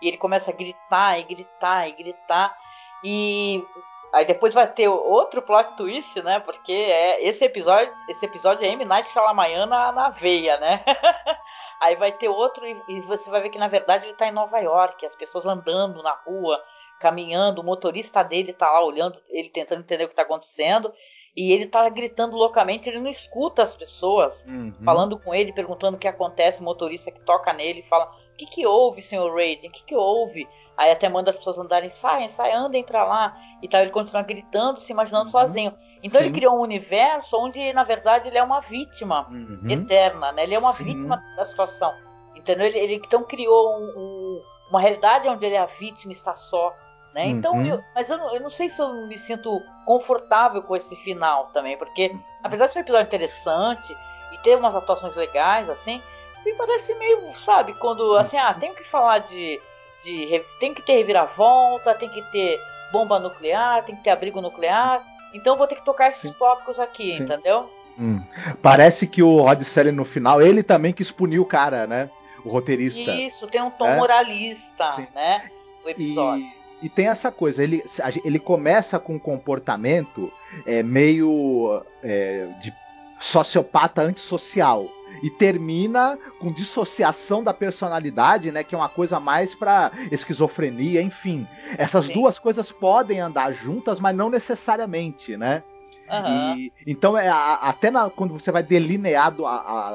[0.00, 2.56] E ele começa a gritar e gritar e gritar.
[3.02, 3.64] E
[4.12, 6.40] aí depois vai ter outro plot twist, né?
[6.40, 10.82] Porque é esse episódio, esse episódio é M Night Shyamalan na, na veia, né?
[11.80, 14.58] aí vai ter outro e, você vai ver que na verdade ele tá em Nova
[14.58, 16.62] York, as pessoas andando na rua,
[17.00, 20.92] caminhando, o motorista dele tá lá olhando, ele tentando entender o que tá acontecendo.
[21.36, 24.74] E ele tá gritando loucamente, ele não escuta as pessoas uhum.
[24.84, 28.66] falando com ele, perguntando o que acontece, o motorista que toca nele fala: que, que
[28.66, 29.68] houve, senhor Raiden?
[29.68, 30.48] O que, que houve?
[30.76, 33.36] Aí até manda as pessoas andarem, saem, saem, andem pra lá.
[33.60, 35.32] E tal, ele continua gritando, se imaginando uhum.
[35.32, 35.74] sozinho.
[36.02, 36.26] Então Sim.
[36.26, 39.68] ele criou um universo onde, na verdade, ele é uma vítima uhum.
[39.68, 40.44] eterna, né?
[40.44, 40.84] Ele é uma Sim.
[40.84, 41.92] vítima da situação.
[42.36, 42.66] Entendeu?
[42.66, 46.72] Ele, ele então criou um, um, uma realidade onde ele é a vítima, está só.
[47.12, 47.26] Né?
[47.26, 47.66] Então, uhum.
[47.66, 51.76] eu, mas eu, eu não sei se eu me sinto confortável com esse final também,
[51.76, 53.96] porque apesar de ser um episódio interessante
[54.32, 56.00] e ter umas atuações legais, assim,
[56.44, 59.60] me parece meio, sabe, quando assim, ah, tem que falar de,
[60.02, 62.60] de tem que ter reviravolta, tem que ter
[62.92, 65.02] bomba nuclear, tem que ter abrigo nuclear,
[65.34, 66.36] então vou ter que tocar esses Sim.
[66.38, 67.24] tópicos aqui, Sim.
[67.24, 67.70] entendeu?
[67.98, 68.22] Hum.
[68.62, 72.08] Parece que o Rod Selling no final, ele também quis punir o cara, né?
[72.44, 73.10] O roteirista.
[73.12, 73.96] Isso, tem um tom é?
[73.96, 75.08] moralista, Sim.
[75.14, 75.50] né?
[75.84, 76.44] O episódio.
[76.44, 77.82] E e tem essa coisa, ele,
[78.24, 80.32] ele começa com um comportamento
[80.64, 82.72] é, meio é, de
[83.20, 84.88] sociopata antissocial
[85.22, 91.46] e termina com dissociação da personalidade, né, que é uma coisa mais para esquizofrenia, enfim.
[91.76, 92.14] Essas Sim.
[92.14, 95.62] duas coisas podem andar juntas, mas não necessariamente, né?
[96.10, 96.56] Uhum.
[96.56, 99.88] E, então é a, até na, quando você vai delineado a, a,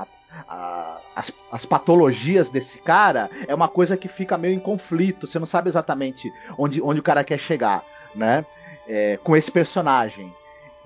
[0.00, 0.06] a,
[0.48, 5.26] a, as, as, patologias desse cara é uma coisa que fica meio em conflito.
[5.26, 8.44] Você não sabe exatamente onde, onde o cara quer chegar, né?
[8.88, 10.32] É, com esse personagem.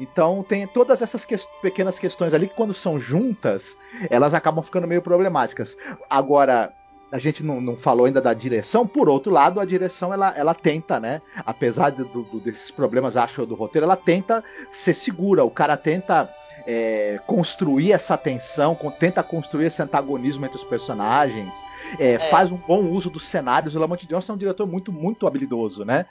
[0.00, 3.76] Então tem todas essas que pequenas questões ali que quando são juntas,
[4.08, 5.76] elas acabam ficando meio problemáticas.
[6.08, 6.72] Agora,
[7.12, 10.54] a gente não, não falou ainda da direção, por outro lado, a direção ela, ela
[10.54, 11.20] tenta, né?
[11.44, 15.44] Apesar do, do, desses problemas, acho, do roteiro, ela tenta ser segura.
[15.44, 16.30] O cara tenta
[16.66, 21.52] é, construir essa tensão, tenta construir esse antagonismo entre os personagens,
[21.98, 22.18] é, é.
[22.30, 23.74] faz um bom uso dos cenários.
[23.74, 26.06] O Lamont Johnson é um diretor muito, muito habilidoso, né?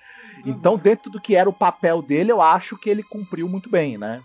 [0.46, 0.80] Então, uhum.
[0.80, 4.22] dentro do que era o papel dele, eu acho que ele cumpriu muito bem, né?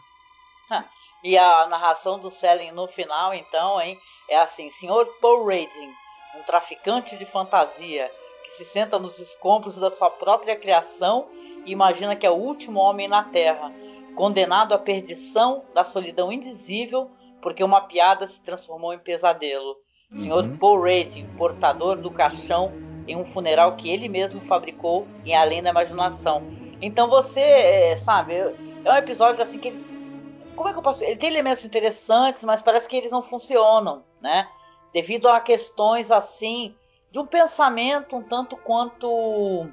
[1.25, 3.99] E a narração do Selling no final, então, hein?
[4.29, 5.91] É assim, senhor Paul Rading,
[6.37, 8.11] um traficante de fantasia
[8.45, 11.27] que se senta nos escombros da sua própria criação
[11.65, 13.73] e imagina que é o último homem na Terra
[14.15, 19.77] condenado à perdição da solidão indizível porque uma piada se transformou em pesadelo.
[20.13, 20.19] Uhum.
[20.19, 22.71] Senhor Paul Rading, portador do caixão
[23.07, 26.43] em um funeral que ele mesmo fabricou em Além da Imaginação.
[26.81, 29.93] Então você, é, sabe, é um episódio assim que eles.
[30.57, 31.03] Como é que eu posso.
[31.03, 34.49] Ele tem elementos interessantes, mas parece que eles não funcionam, né?
[34.93, 36.75] Devido a questões assim,
[37.11, 39.69] de um pensamento um tanto quanto.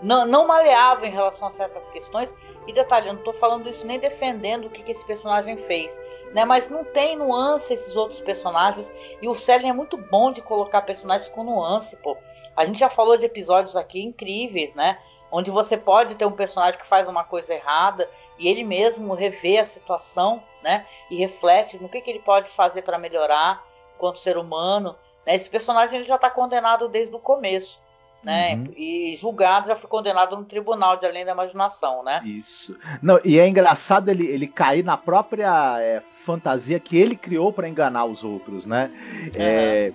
[0.00, 2.32] Não, não maleável em relação a certas questões
[2.68, 5.98] e detalhe, eu não tô falando isso nem defendendo o que, que esse personagem fez,
[6.34, 6.44] né?
[6.44, 8.92] Mas não tem nuance esses outros personagens.
[9.22, 12.16] E o Selling é muito bom de colocar personagens com nuance, pô.
[12.58, 14.98] A gente já falou de episódios aqui incríveis, né?
[15.30, 19.58] Onde você pode ter um personagem que faz uma coisa errada e ele mesmo revê
[19.58, 20.84] a situação, né?
[21.10, 23.62] E reflete no que, que ele pode fazer para melhorar
[23.98, 24.96] quanto ser humano.
[25.26, 25.36] Né?
[25.36, 27.78] Esse personagem ele já está condenado desde o começo
[28.22, 28.54] né?
[28.54, 28.72] Uhum.
[28.76, 32.20] E julgado já foi condenado no tribunal de além da imaginação, né?
[32.24, 32.76] Isso.
[33.00, 37.68] Não, e é engraçado ele, ele cair na própria é, fantasia que ele criou para
[37.68, 38.90] enganar os outros, né?
[38.92, 39.30] Uhum.
[39.34, 39.92] É,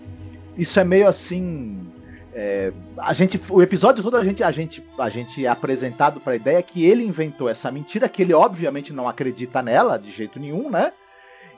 [0.57, 1.91] isso é meio assim.
[2.35, 6.33] É, a gente, o episódio todo a gente, a gente, a gente é apresentado para
[6.33, 10.39] a ideia que ele inventou essa mentira, que ele obviamente não acredita nela de jeito
[10.39, 10.91] nenhum, né?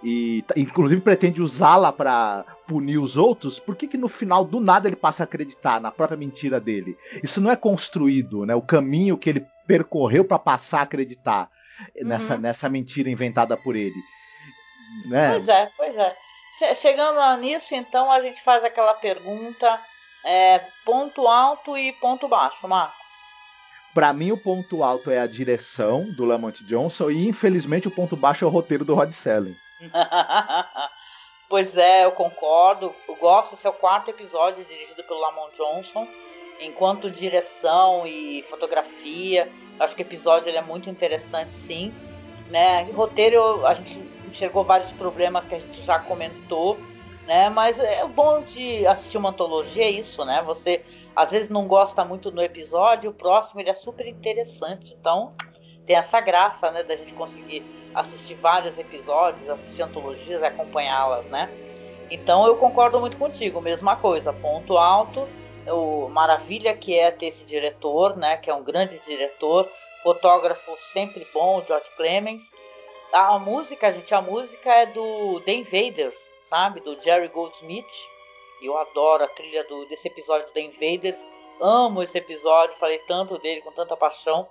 [0.06, 4.88] e inclusive pretende usá-la para punir os outros, por que, que no final do nada
[4.88, 6.96] ele passa a acreditar na própria mentira dele?
[7.24, 8.54] Isso não é construído, né?
[8.54, 11.50] O caminho que ele percorreu para passar a acreditar
[11.96, 12.08] uhum.
[12.08, 13.96] nessa, nessa mentira inventada por ele.
[15.08, 15.32] Né?
[15.34, 16.16] Pois é, pois é.
[16.76, 19.80] Chegando nisso, então, a gente faz aquela pergunta:
[20.26, 23.06] é, ponto alto e ponto baixo, Marcos.
[23.94, 28.18] Para mim, o ponto alto é a direção do Lamont Johnson e, infelizmente, o ponto
[28.18, 29.56] baixo é o roteiro do Rod Selling.
[31.48, 32.94] pois é, eu concordo.
[33.08, 36.06] Eu gosto é o quarto episódio dirigido pelo Lamont Johnson.
[36.60, 41.94] Enquanto direção e fotografia, acho que o episódio é muito interessante, sim.
[42.50, 42.84] Né?
[42.92, 46.78] roteiro, a gente enxergou vários problemas que a gente já comentou,
[47.26, 47.50] né?
[47.50, 50.42] Mas é bom de assistir uma antologia é isso, né?
[50.44, 50.84] Você
[51.16, 54.94] às vezes não gosta muito do episódio, o próximo ele é super interessante.
[55.00, 55.34] Então,
[55.86, 61.50] tem essa graça, né, da gente conseguir assistir vários episódios, assistir antologias e acompanhá-las, né?
[62.12, 65.28] Então eu concordo muito contigo, mesma coisa, ponto alto
[65.72, 68.38] o maravilha que é ter esse diretor, né?
[68.38, 69.68] Que é um grande diretor,
[70.04, 72.52] fotógrafo sempre bom, George Clemens.
[73.12, 76.80] A música, gente, a música é do The Invaders, sabe?
[76.80, 77.86] Do Jerry Goldsmith.
[78.62, 81.28] Eu adoro a trilha do, desse episódio do The Invaders.
[81.62, 84.48] Amo esse episódio, falei tanto dele com tanta paixão.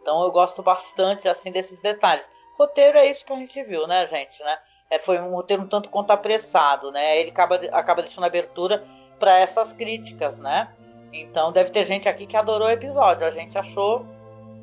[0.00, 2.28] Então eu gosto bastante assim desses detalhes.
[2.58, 4.58] Roteiro é isso que a gente viu, né, gente, né?
[4.90, 7.20] É, foi um roteiro um tanto quanto apressado, né?
[7.20, 8.84] Ele acaba, acaba deixando abertura
[9.18, 10.68] para essas críticas, né?
[11.12, 13.26] Então deve ter gente aqui que adorou o episódio.
[13.26, 14.04] A gente achou,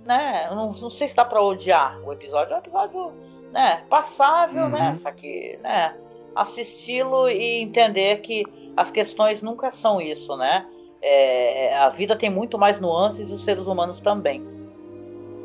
[0.04, 0.48] né?
[0.50, 2.54] Não, não sei se dá para odiar o episódio.
[2.54, 3.12] É um episódio,
[3.52, 3.86] né?
[3.90, 4.80] Passável, né?
[4.80, 4.90] uhum.
[4.90, 4.96] né?
[4.96, 5.96] Só que, né?
[6.36, 8.44] Assisti-lo e entender que
[8.76, 10.66] as questões nunca são isso, né?
[11.02, 14.44] É, a vida tem muito mais nuances e os seres humanos também.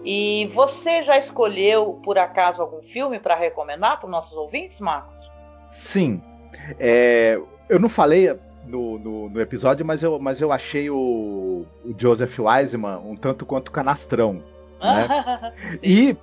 [0.05, 5.31] E você já escolheu, por acaso, algum filme para recomendar para os nossos ouvintes, Marcos?
[5.71, 6.23] Sim.
[6.79, 8.35] É, eu não falei
[8.67, 13.45] no, no, no, episódio, mas eu, mas eu achei o, o Joseph Wiseman um tanto
[13.45, 14.43] quanto canastrão.
[14.81, 15.09] Né?
[15.83, 16.17] e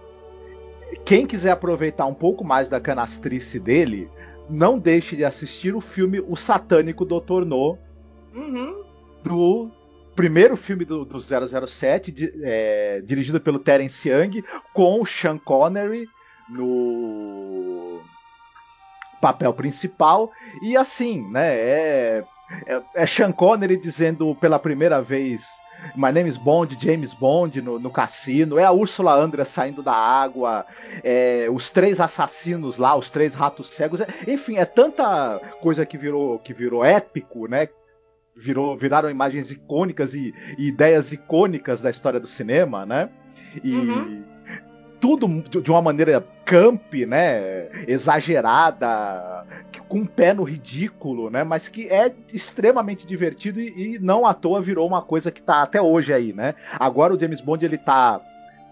[1.05, 4.09] quem quiser aproveitar um pouco mais da canastrice dele,
[4.49, 7.77] não deixe de assistir o filme O Satânico Doutor No,
[8.33, 8.83] uhum.
[9.23, 9.71] do
[10.15, 16.07] primeiro filme do, do 007, di, é, dirigido pelo Terence Young, com o Sean Connery
[16.49, 18.01] no
[19.21, 20.31] papel principal.
[20.61, 21.55] E assim, né?
[21.55, 22.23] É,
[22.65, 25.45] é, é Sean Connery dizendo pela primeira vez.
[25.95, 28.57] My name is Bond, James Bond no, no cassino.
[28.57, 30.65] É a Úrsula Andra saindo da água.
[31.03, 34.01] É, os três assassinos lá, os três ratos cegos.
[34.01, 37.67] É, enfim, é tanta coisa que virou, que virou épico, né?
[38.37, 43.09] virou, viraram imagens icônicas e, e, ideias icônicas da história do cinema, né?
[43.63, 44.23] E uhum.
[44.99, 45.27] tudo
[45.61, 47.69] de uma maneira camp, né?
[47.87, 49.45] Exagerada,
[49.87, 51.43] com um pé no ridículo, né?
[51.43, 55.61] Mas que é extremamente divertido e, e não à toa virou uma coisa que tá
[55.61, 56.55] até hoje aí, né?
[56.79, 58.21] Agora o James Bond ele tá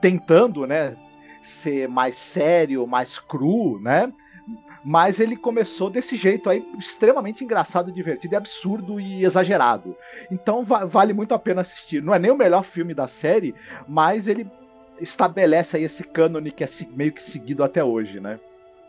[0.02, 0.96] tentando, né?
[1.44, 4.12] Ser mais sério, mais cru, né?
[4.88, 9.98] mas ele começou desse jeito aí, extremamente engraçado, divertido, absurdo e exagerado.
[10.30, 12.04] Então va vale muito a pena assistir.
[12.04, 13.56] Não é nem o melhor filme da série,
[13.88, 14.48] mas ele
[15.02, 18.40] estabelece aí esse cânone que é meio que seguido até hoje, né?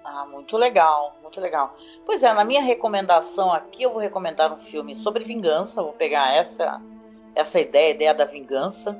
[0.08, 1.76] Ah, muito legal, muito legal.
[2.04, 6.32] Pois é, na minha recomendação aqui eu vou recomendar um filme sobre vingança, vou pegar
[6.32, 6.80] essa
[7.34, 8.98] essa ideia, a ideia da vingança,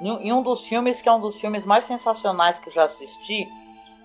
[0.00, 3.48] em um dos filmes que é um dos filmes mais sensacionais que eu já assisti,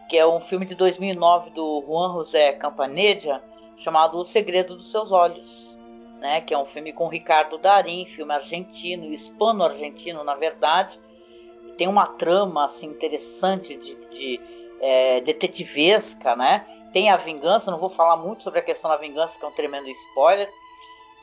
[0.08, 3.44] que é um filme de 2009 do Juan José Campanella,
[3.76, 5.76] chamado O Segredo dos Seus Olhos,
[6.20, 6.42] né?
[6.42, 11.00] Que é um filme com Ricardo Darim, filme argentino, hispano-argentino, na verdade.
[11.76, 16.66] Tem uma trama assim interessante de, de é, detetivesca, né?
[16.94, 19.52] Tem a vingança, não vou falar muito sobre a questão da vingança, que é um
[19.52, 20.50] tremendo spoiler,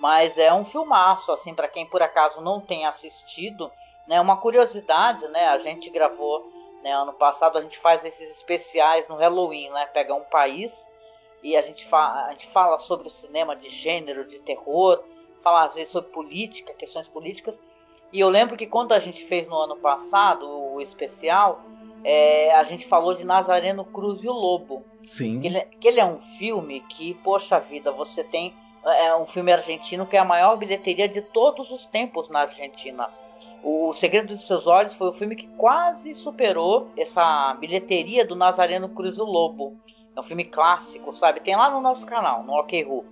[0.00, 3.70] mas é um filmaço assim para quem por acaso não tem assistido,
[4.06, 4.20] né?
[4.20, 5.48] Uma curiosidade, né?
[5.48, 6.50] A gente gravou
[6.82, 6.92] né?
[6.92, 9.86] Ano passado a gente faz esses especiais no Halloween, né?
[9.86, 10.90] Pega um país
[11.42, 15.02] e a gente, a gente fala sobre o cinema de gênero, de terror,
[15.42, 17.62] fala às vezes sobre política, questões políticas.
[18.12, 21.60] E eu lembro que quando a gente fez no ano passado o especial,
[22.04, 24.82] é, a gente falou de Nazareno Cruz e o Lobo.
[25.04, 25.40] Sim.
[25.40, 28.52] Que ele, que ele é um filme que, poxa vida, você tem.
[28.84, 33.08] É um filme argentino que é a maior bilheteria de todos os tempos na Argentina.
[33.62, 38.88] O Segredo dos Seus Olhos foi o filme que quase superou essa bilheteria do Nazareno
[38.88, 39.76] Cruz do Lobo.
[40.16, 41.40] É um filme clássico, sabe?
[41.40, 43.04] Tem lá no nosso canal, no OK Who.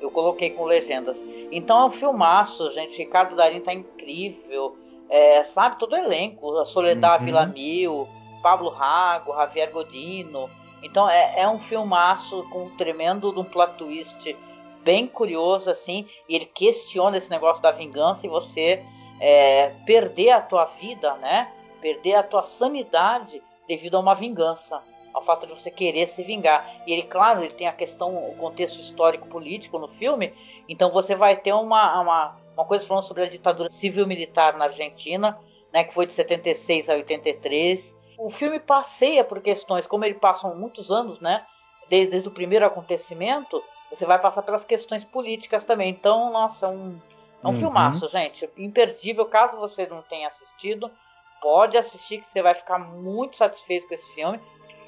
[0.00, 1.22] Eu coloquei com legendas.
[1.52, 2.96] Então é um filmaço, gente.
[2.96, 4.76] Ricardo Darim tá incrível.
[5.10, 6.56] É, sabe, todo o elenco.
[6.56, 7.26] A Soledad uhum.
[7.26, 8.08] Villamil,
[8.42, 10.48] Pablo Rago, Javier Godino.
[10.82, 14.36] Então é, é um filmaço com um tremendo um plot twist
[14.82, 16.06] bem curioso, assim.
[16.28, 18.84] E ele questiona esse negócio da vingança e você
[19.20, 21.52] é, perder a tua vida, né?
[21.80, 24.80] Perder a tua sanidade devido a uma vingança,
[25.12, 26.66] ao fato de você querer se vingar.
[26.86, 30.32] E ele, claro, ele tem a questão, o contexto histórico-político no filme,
[30.68, 35.38] então você vai ter uma, uma, uma coisa falando sobre a ditadura civil-militar na Argentina,
[35.72, 37.96] né, que foi de 76 a 83.
[38.18, 41.46] O filme passeia por questões, como ele passa muitos anos, né,
[41.88, 45.88] desde, desde o primeiro acontecimento, você vai passar pelas questões políticas também.
[45.88, 46.98] Então, nossa, é um
[47.42, 47.58] é um uhum.
[47.58, 48.48] filmaço, gente.
[48.56, 49.26] Imperdível.
[49.26, 50.90] Caso você não tenha assistido,
[51.40, 54.40] pode assistir que você vai ficar muito satisfeito com esse filme.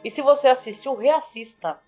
[0.04, 1.78] E se você assistiu, reassista.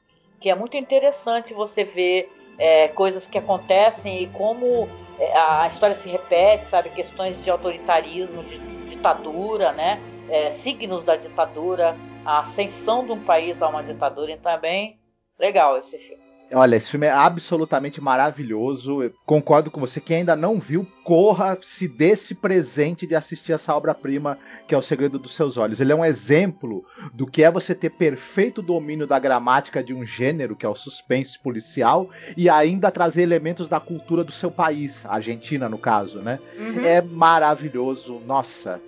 [0.41, 4.89] Que é muito interessante você ver é, coisas que acontecem e como
[5.19, 6.91] é, a história se repete, sabe?
[6.91, 10.01] Questões de autoritarismo, de ditadura, né?
[10.33, 14.33] É, signos da ditadura, a ascensão de um país a uma ditadura.
[14.33, 14.99] Então é bem
[15.39, 16.23] legal esse filme.
[16.55, 19.03] Olha, esse filme é absolutamente maravilhoso.
[19.03, 20.01] Eu concordo com você.
[20.01, 24.83] Quem ainda não viu, corra, se desse presente de assistir essa obra-prima que é O
[24.83, 25.81] Segredo dos Seus Olhos.
[25.81, 30.07] Ele é um exemplo do que é você ter perfeito domínio da gramática de um
[30.07, 35.05] gênero, que é o suspense policial, e ainda trazer elementos da cultura do seu país,
[35.05, 36.39] a Argentina, no caso, né?
[36.59, 36.85] Uhum.
[36.85, 38.21] É maravilhoso.
[38.27, 38.81] Nossa.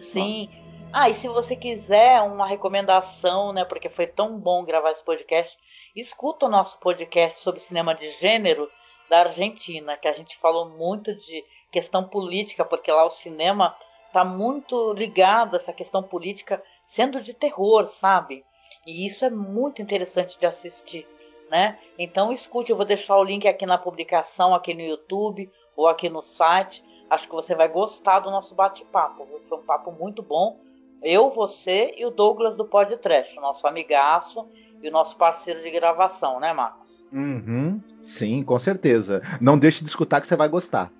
[0.00, 0.48] Sim.
[0.48, 0.63] Nossa.
[0.96, 3.64] Ah, e se você quiser uma recomendação, né?
[3.64, 5.58] Porque foi tão bom gravar esse podcast
[5.96, 8.70] escuta o nosso podcast sobre cinema de gênero
[9.10, 13.74] da Argentina, que a gente falou muito de questão política, porque lá o cinema
[14.06, 18.44] está muito ligado a essa questão política, sendo de terror, sabe?
[18.86, 21.08] E isso é muito interessante de assistir,
[21.50, 21.76] né?
[21.98, 26.08] Então escute, eu vou deixar o link aqui na publicação, aqui no YouTube ou aqui
[26.08, 26.84] no site.
[27.10, 29.26] Acho que você vai gostar do nosso bate-papo.
[29.48, 30.56] Foi um papo muito bom.
[31.04, 34.48] Eu, você e o Douglas do Podcast, nosso amigaço
[34.82, 37.04] e o nosso parceiro de gravação, né, Marcos?
[37.12, 37.78] Uhum.
[38.00, 39.20] Sim, com certeza.
[39.38, 40.90] Não deixe de escutar que você vai gostar.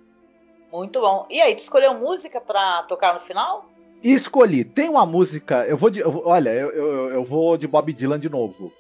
[0.70, 1.26] Muito bom.
[1.30, 3.64] E aí, tu escolheu música para tocar no final?
[4.02, 4.62] Escolhi.
[4.62, 5.64] Tem uma música.
[5.66, 6.00] Eu vou de.
[6.00, 8.70] Eu, olha, eu, eu, eu, vou de Bob Dylan de novo.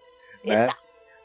[0.44, 0.68] Né?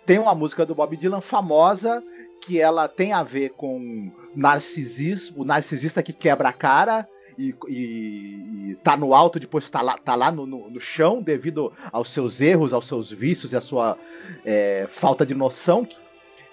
[0.05, 2.01] Tem uma música do Bob Dylan famosa
[2.41, 7.05] que ela tem a ver com narcisismo, o narcisista que quebra a cara
[7.39, 11.21] e, e, e tá no alto, depois tá lá, tá lá no, no, no, chão
[11.21, 13.97] devido aos seus erros, aos seus vícios e à sua
[14.43, 15.87] é, falta de noção,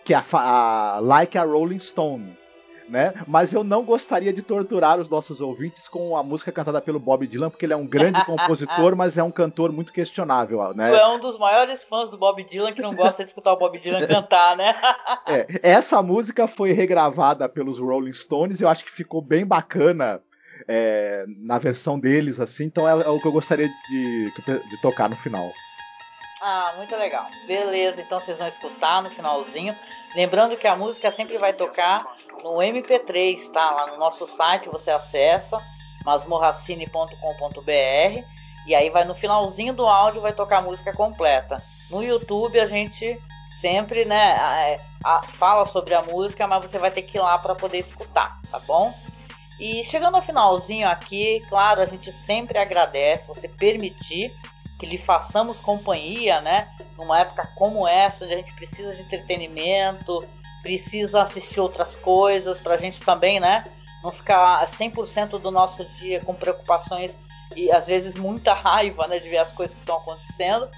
[0.04, 2.36] que é a, a Like a Rolling Stone.
[2.88, 3.12] Né?
[3.26, 7.26] Mas eu não gostaria de torturar os nossos ouvintes com a música cantada pelo Bob
[7.26, 10.90] Dylan, porque ele é um grande compositor, mas é um cantor muito questionável, né?
[10.90, 13.56] Tu é um dos maiores fãs do Bob Dylan que não gosta de escutar o
[13.56, 14.72] Bob Dylan cantar, né?
[15.26, 20.22] é, essa música foi regravada pelos Rolling Stones e eu acho que ficou bem bacana
[20.68, 24.32] é, na versão deles, assim, então é, é, o que eu gostaria de,
[24.68, 25.50] de tocar no final.
[26.40, 27.26] Ah, muito legal.
[27.46, 29.74] Beleza, então vocês vão escutar no finalzinho.
[30.14, 32.06] Lembrando que a música sempre vai tocar
[32.42, 33.70] no MP3, tá?
[33.70, 35.58] Lá no nosso site você acessa
[36.04, 38.24] masmorracine.com.br
[38.66, 41.56] e aí vai no finalzinho do áudio vai tocar a música completa.
[41.90, 43.18] No YouTube a gente
[43.56, 44.80] sempre, né, é,
[45.38, 48.60] fala sobre a música, mas você vai ter que ir lá para poder escutar, tá
[48.66, 48.92] bom?
[49.58, 54.34] E chegando ao finalzinho aqui, claro, a gente sempre agradece você permitir
[54.78, 56.68] que lhe façamos companhia, né?
[56.96, 60.22] Numa época como essa, onde a gente precisa de entretenimento,
[60.62, 63.64] precisa assistir outras coisas, para a gente também, né?
[64.02, 69.18] Não ficar 100% do nosso dia com preocupações e às vezes muita raiva, né?
[69.18, 70.68] De ver as coisas que estão acontecendo.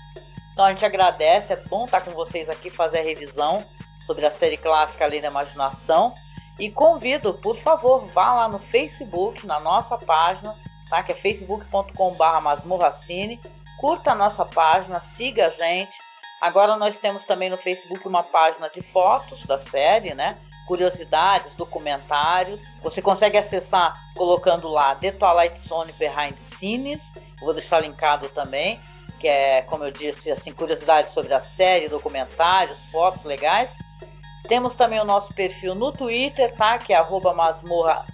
[0.53, 3.65] Então a gente agradece, é bom estar com vocês aqui fazer a revisão
[4.01, 6.15] sobre a série clássica Além da Imaginação.
[6.59, 10.57] E convido, por favor, vá lá no Facebook, na nossa página,
[10.91, 11.03] tá?
[11.03, 13.41] que é facebook.com.br masmorracine.
[13.79, 15.97] Curta a nossa página, siga a gente.
[16.41, 20.39] Agora nós temos também no Facebook uma página de fotos da série, né?
[20.67, 22.61] Curiosidades, documentários.
[22.83, 27.37] Você consegue acessar colocando lá The Twilight Zone Behind Scenes.
[27.41, 28.79] Vou deixar linkado também,
[29.19, 33.77] que é, como eu disse, assim, curiosidades sobre a série, documentários, fotos legais.
[34.47, 36.79] Temos também o nosso perfil no Twitter, tá?
[36.79, 38.07] Que é arroba masmorra.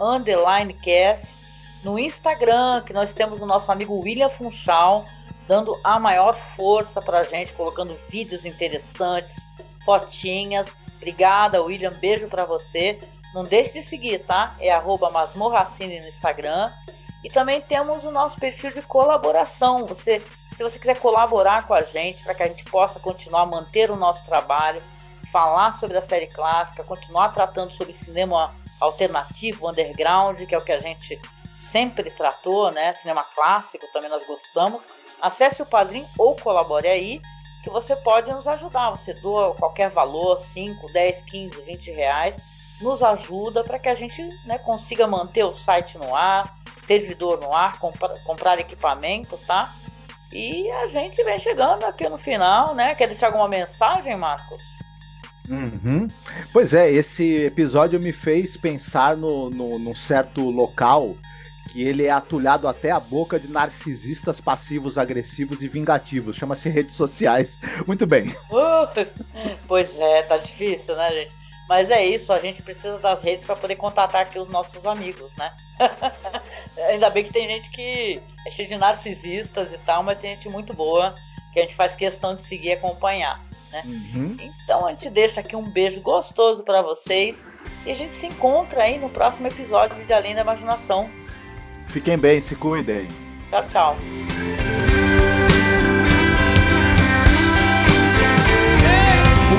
[1.82, 5.04] No Instagram, que nós temos o nosso amigo William Funchal,
[5.46, 9.36] dando a maior força pra gente, colocando vídeos interessantes,
[9.84, 10.66] fotinhas.
[10.96, 11.92] Obrigada, William.
[12.00, 12.98] Beijo para você.
[13.34, 14.50] Não deixe de seguir, tá?
[14.58, 16.72] É arroba masmorracine no Instagram.
[17.22, 19.86] E também temos o nosso perfil de colaboração.
[19.86, 20.22] Você,
[20.56, 23.90] se você quiser colaborar com a gente para que a gente possa continuar a manter
[23.90, 24.80] o nosso trabalho,
[25.35, 30.70] falar sobre a série clássica, continuar tratando sobre cinema alternativo, underground, que é o que
[30.70, 31.20] a gente
[31.57, 32.95] sempre tratou, né?
[32.95, 34.87] Cinema clássico também nós gostamos.
[35.20, 37.20] Acesse o Padrim ou colabore aí,
[37.64, 38.91] que você pode nos ajudar.
[38.91, 44.22] Você doa qualquer valor, 5, 10, 15, 20 reais, nos ajuda para que a gente
[44.47, 49.68] né, consiga manter o site no ar, servidor no ar, compra, comprar equipamento, tá?
[50.32, 52.95] E a gente vem chegando aqui no final, né?
[52.95, 54.84] Quer deixar alguma mensagem, Marcos?
[55.49, 56.07] Uhum.
[56.53, 61.16] Pois é, esse episódio me fez pensar no, no, num certo local
[61.70, 66.36] que ele é atulhado até a boca de narcisistas passivos, agressivos e vingativos.
[66.36, 67.59] Chama-se redes sociais.
[67.86, 68.28] Muito bem.
[68.28, 68.86] Uh,
[69.66, 71.45] pois é, tá difícil, né, gente?
[71.68, 75.32] Mas é isso, a gente precisa das redes para poder contatar aqui os nossos amigos,
[75.38, 75.51] né?
[76.90, 80.49] Ainda bem que tem gente que é cheio de narcisistas e tal, mas tem gente
[80.51, 81.14] muito boa
[81.55, 83.40] que a gente faz questão de seguir e acompanhar.
[83.70, 83.82] Né?
[83.86, 84.36] Uhum.
[84.64, 87.46] Então a gente deixa aqui um beijo gostoso para vocês
[87.86, 91.09] e a gente se encontra aí no próximo episódio de Além da Imaginação.
[91.86, 93.07] Fiquem bem, se cuidem.
[93.50, 93.96] Tchau, tchau.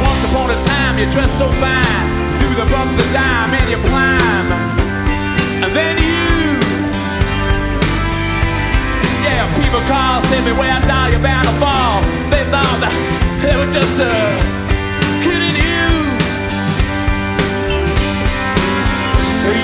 [0.03, 2.05] Once upon a time you dress so fine
[2.39, 4.51] Through the bumps of and you climb
[5.63, 6.24] And then you
[9.25, 12.01] yeah, people call, send me where I die, you're bound to fall.
[12.29, 12.93] They thought that
[13.41, 14.07] they were just uh,
[15.25, 15.85] kidding you.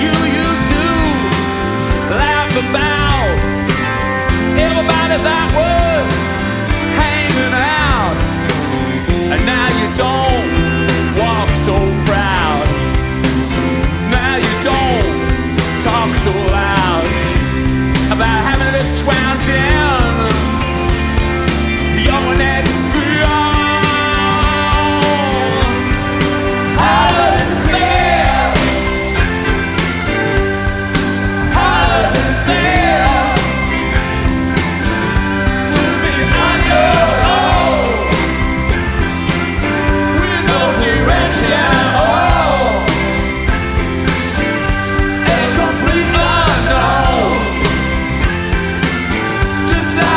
[0.02, 0.86] You used to
[2.22, 3.34] laugh about
[4.66, 6.06] everybody that was
[6.98, 8.16] hanging out,
[9.32, 11.74] and now you don't walk so
[12.06, 12.11] proud.
[18.12, 20.28] about having this swound down
[22.04, 22.91] your next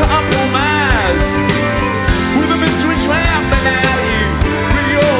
[0.00, 1.30] compromise
[2.40, 4.28] with a mystery and at you
[4.96, 5.16] your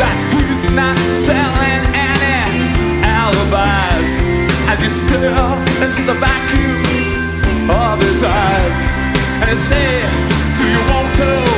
[0.00, 0.96] that he's not
[1.28, 2.72] selling any
[3.04, 4.10] alibis
[4.72, 5.52] as you stare
[5.84, 6.80] into the vacuum
[7.68, 8.76] of his eyes
[9.42, 9.88] and I say,
[10.56, 11.49] Do you want to?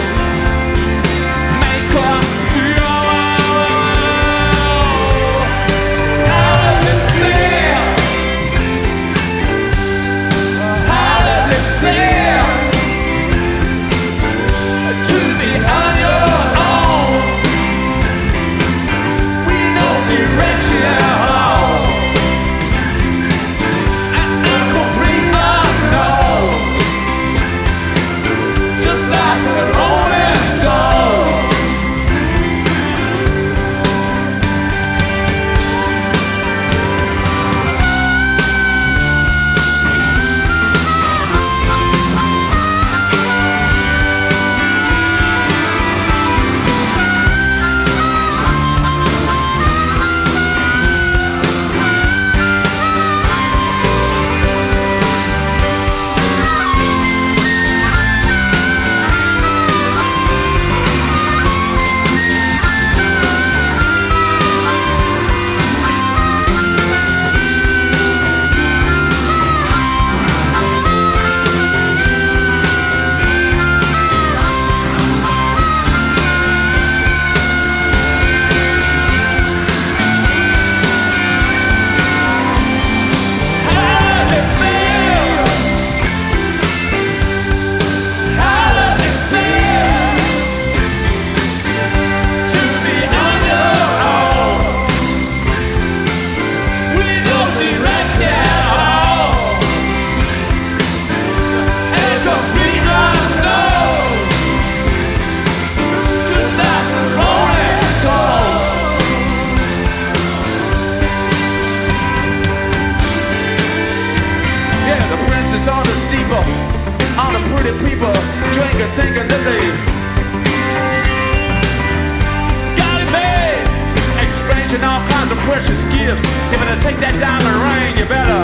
[125.47, 126.23] precious gifts.
[126.55, 128.43] If I take that diamond ring, you better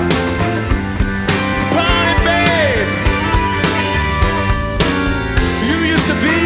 [1.74, 2.90] party, babe.
[5.70, 6.42] You used to be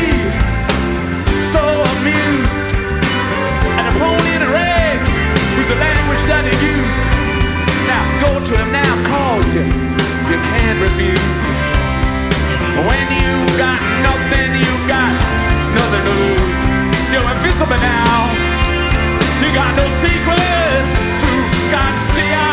[1.57, 2.69] so amused
[3.81, 5.13] at a pony in rags
[5.57, 7.03] with the language that he used.
[7.89, 9.65] Now go to him now, cause you.
[9.65, 11.51] You can't refuse.
[12.89, 15.13] When you got nothing, you got
[15.77, 16.61] nothing to lose.
[17.13, 18.52] You're invisible now.
[19.43, 20.91] You got no secrets
[21.23, 21.31] to
[21.73, 22.52] God's the